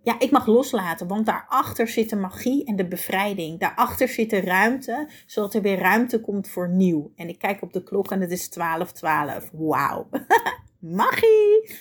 ja, 0.03 0.19
ik 0.19 0.31
mag 0.31 0.45
loslaten, 0.45 1.07
want 1.07 1.25
daarachter 1.25 1.87
zit 1.87 2.09
de 2.09 2.15
magie 2.15 2.65
en 2.65 2.75
de 2.75 2.87
bevrijding. 2.87 3.59
Daarachter 3.59 4.07
zit 4.07 4.29
de 4.29 4.41
ruimte, 4.41 5.09
zodat 5.25 5.53
er 5.53 5.61
weer 5.61 5.79
ruimte 5.79 6.21
komt 6.21 6.47
voor 6.47 6.69
nieuw. 6.69 7.11
En 7.15 7.29
ik 7.29 7.39
kijk 7.39 7.61
op 7.61 7.73
de 7.73 7.83
klok 7.83 8.11
en 8.11 8.21
het 8.21 8.31
is 8.31 8.49
12, 8.49 8.91
12. 8.91 9.49
Wauw. 9.53 10.09
magie! 10.79 11.77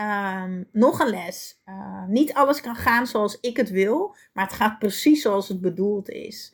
Um, 0.00 0.68
nog 0.72 1.00
een 1.00 1.08
les. 1.08 1.60
Uh, 1.66 2.06
niet 2.06 2.34
alles 2.34 2.60
kan 2.60 2.76
gaan 2.76 3.06
zoals 3.06 3.40
ik 3.40 3.56
het 3.56 3.70
wil, 3.70 4.14
maar 4.32 4.44
het 4.44 4.54
gaat 4.54 4.78
precies 4.78 5.22
zoals 5.22 5.48
het 5.48 5.60
bedoeld 5.60 6.08
is. 6.08 6.53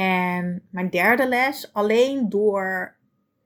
En 0.00 0.68
mijn 0.70 0.90
derde 0.90 1.28
les, 1.28 1.72
alleen 1.72 2.28
door 2.28 2.96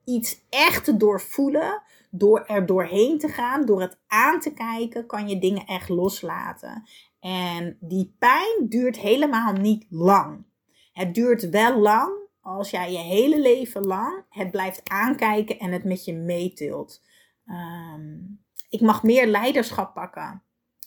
iets 0.05 0.45
echt 0.49 0.83
te 0.83 0.97
doorvoelen, 0.97 1.81
door 2.09 2.43
er 2.47 2.65
doorheen 2.65 3.19
te 3.19 3.27
gaan, 3.27 3.65
door 3.65 3.81
het 3.81 3.99
aan 4.07 4.39
te 4.39 4.53
kijken, 4.53 5.05
kan 5.05 5.29
je 5.29 5.39
dingen 5.39 5.65
echt 5.65 5.89
loslaten. 5.89 6.83
En 7.19 7.77
die 7.79 8.15
pijn 8.19 8.65
duurt 8.69 8.97
helemaal 8.97 9.53
niet 9.53 9.85
lang. 9.89 10.45
Het 10.93 11.15
duurt 11.15 11.49
wel 11.49 11.79
lang 11.79 12.11
als 12.41 12.69
jij 12.69 12.91
je 12.91 12.97
hele 12.97 13.41
leven 13.41 13.85
lang 13.85 14.25
het 14.29 14.51
blijft 14.51 14.89
aankijken 14.89 15.59
en 15.59 15.71
het 15.71 15.83
met 15.83 16.05
je 16.05 16.13
meetilt. 16.13 17.01
Um, 17.47 18.43
ik 18.69 18.81
mag 18.81 19.03
meer 19.03 19.27
leiderschap 19.27 19.93
pakken 19.93 20.43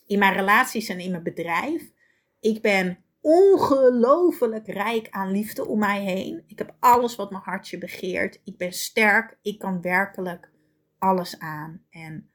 in 0.07 0.19
mijn 0.19 0.35
relaties 0.35 0.89
en 0.89 1.01
in 1.01 1.11
mijn 1.11 1.23
bedrijf. 1.23 1.93
Ik 2.41 2.63
ben 2.63 2.99
ongelooflijk 3.21 4.67
rijk 4.67 5.07
aan 5.11 5.31
liefde 5.31 5.67
om 5.67 5.79
mij 5.79 6.03
heen. 6.03 6.45
Ik 6.47 6.59
heb 6.59 6.77
alles 6.79 7.17
wat 7.17 7.31
mijn 7.31 7.43
hartje 7.43 7.79
begeert. 7.79 8.41
Ik 8.45 8.57
ben 8.57 8.73
sterk. 8.73 9.39
Ik 9.43 9.59
kan 9.59 9.81
werkelijk 9.81 10.51
alles 10.99 11.39
aan. 11.39 11.83
En 11.91 12.31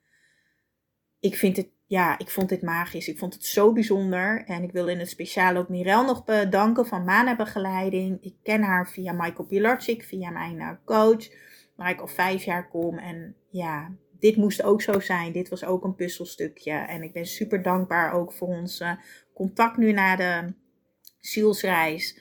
ik 1.19 1.35
vind 1.35 1.57
het, 1.57 1.69
ja, 1.85 2.19
ik 2.19 2.29
vond 2.29 2.49
dit 2.49 2.61
magisch. 2.61 3.07
Ik 3.07 3.17
vond 3.17 3.33
het 3.33 3.45
zo 3.45 3.73
bijzonder. 3.73 4.43
En 4.45 4.63
ik 4.63 4.71
wil 4.71 4.87
in 4.87 4.99
het 4.99 5.09
speciaal 5.09 5.55
ook 5.55 5.69
Mirel 5.69 6.05
nog 6.05 6.23
bedanken 6.23 6.85
van 6.85 7.03
Mana 7.03 7.35
Begeleiding. 7.35 8.21
Ik 8.21 8.35
ken 8.43 8.61
haar 8.61 8.89
via 8.89 9.11
Michael 9.11 9.47
Pilarczyk, 9.47 10.03
via 10.03 10.29
mijn 10.29 10.59
eh, 10.59 10.69
coach, 10.85 11.29
waar 11.75 11.89
ik 11.89 12.01
al 12.01 12.07
vijf 12.07 12.43
jaar 12.43 12.69
kom. 12.69 12.97
En 12.97 13.35
ja, 13.49 13.91
dit 14.19 14.35
moest 14.35 14.63
ook 14.63 14.81
zo 14.81 14.99
zijn. 14.99 15.31
Dit 15.31 15.49
was 15.49 15.65
ook 15.65 15.83
een 15.83 15.95
puzzelstukje. 15.95 16.71
En 16.71 17.03
ik 17.03 17.13
ben 17.13 17.25
super 17.25 17.61
dankbaar 17.61 18.13
ook 18.13 18.33
voor 18.33 18.47
ons 18.47 18.83
contact 19.33 19.77
nu 19.77 19.91
na 19.91 20.15
de 20.15 20.53
zielsreis. 21.25 22.19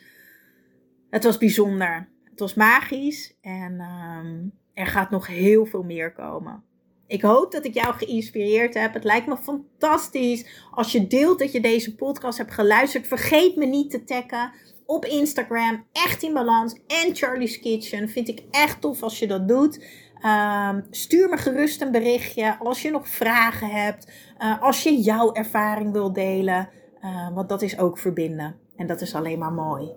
Het 1.10 1.24
was 1.24 1.38
bijzonder. 1.38 2.08
Het 2.24 2.40
was 2.40 2.54
magisch 2.54 3.34
en 3.40 3.80
um, 3.80 4.52
er 4.74 4.86
gaat 4.86 5.10
nog 5.10 5.26
heel 5.26 5.66
veel 5.66 5.82
meer 5.82 6.12
komen. 6.12 6.62
Ik 7.06 7.22
hoop 7.22 7.52
dat 7.52 7.64
ik 7.64 7.74
jou 7.74 7.94
geïnspireerd 7.94 8.74
heb. 8.74 8.94
Het 8.94 9.04
lijkt 9.04 9.26
me 9.26 9.36
fantastisch 9.36 10.46
als 10.70 10.92
je 10.92 11.06
deelt 11.06 11.38
dat 11.38 11.52
je 11.52 11.60
deze 11.60 11.94
podcast 11.94 12.38
hebt 12.38 12.52
geluisterd. 12.52 13.06
Vergeet 13.06 13.56
me 13.56 13.66
niet 13.66 13.90
te 13.90 14.04
taggen 14.04 14.52
op 14.86 15.04
Instagram. 15.04 15.84
Echt 15.92 16.22
in 16.22 16.32
balans. 16.32 16.78
En 16.86 17.16
Charlie's 17.16 17.60
Kitchen. 17.60 18.08
Vind 18.08 18.28
ik 18.28 18.42
echt 18.50 18.80
tof 18.80 19.02
als 19.02 19.18
je 19.18 19.26
dat 19.26 19.48
doet. 19.48 19.84
Um, 20.24 20.86
stuur 20.90 21.28
me 21.28 21.36
gerust 21.36 21.80
een 21.80 21.92
berichtje 21.92 22.58
als 22.58 22.82
je 22.82 22.90
nog 22.90 23.08
vragen 23.08 23.68
hebt. 23.68 24.12
Uh, 24.38 24.62
als 24.62 24.82
je 24.82 25.00
jouw 25.00 25.32
ervaring 25.32 25.92
wil 25.92 26.12
delen. 26.12 26.68
Uh, 27.02 27.34
want 27.34 27.48
dat 27.48 27.62
is 27.62 27.78
ook 27.78 27.98
verbinden. 27.98 28.61
En 28.76 28.86
dat 28.86 29.00
is 29.00 29.14
alleen 29.14 29.38
maar 29.38 29.52
mooi. 29.52 29.92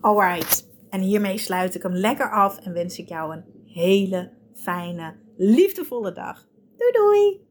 Alright. 0.00 0.68
En 0.90 1.00
hiermee 1.00 1.38
sluit 1.38 1.74
ik 1.74 1.82
hem 1.82 1.94
lekker 1.94 2.30
af 2.30 2.58
en 2.58 2.72
wens 2.72 2.98
ik 2.98 3.08
jou 3.08 3.32
een 3.32 3.44
hele 3.64 4.30
fijne, 4.54 5.14
liefdevolle 5.36 6.12
dag. 6.12 6.46
Doei 6.76 6.92
doei! 6.92 7.47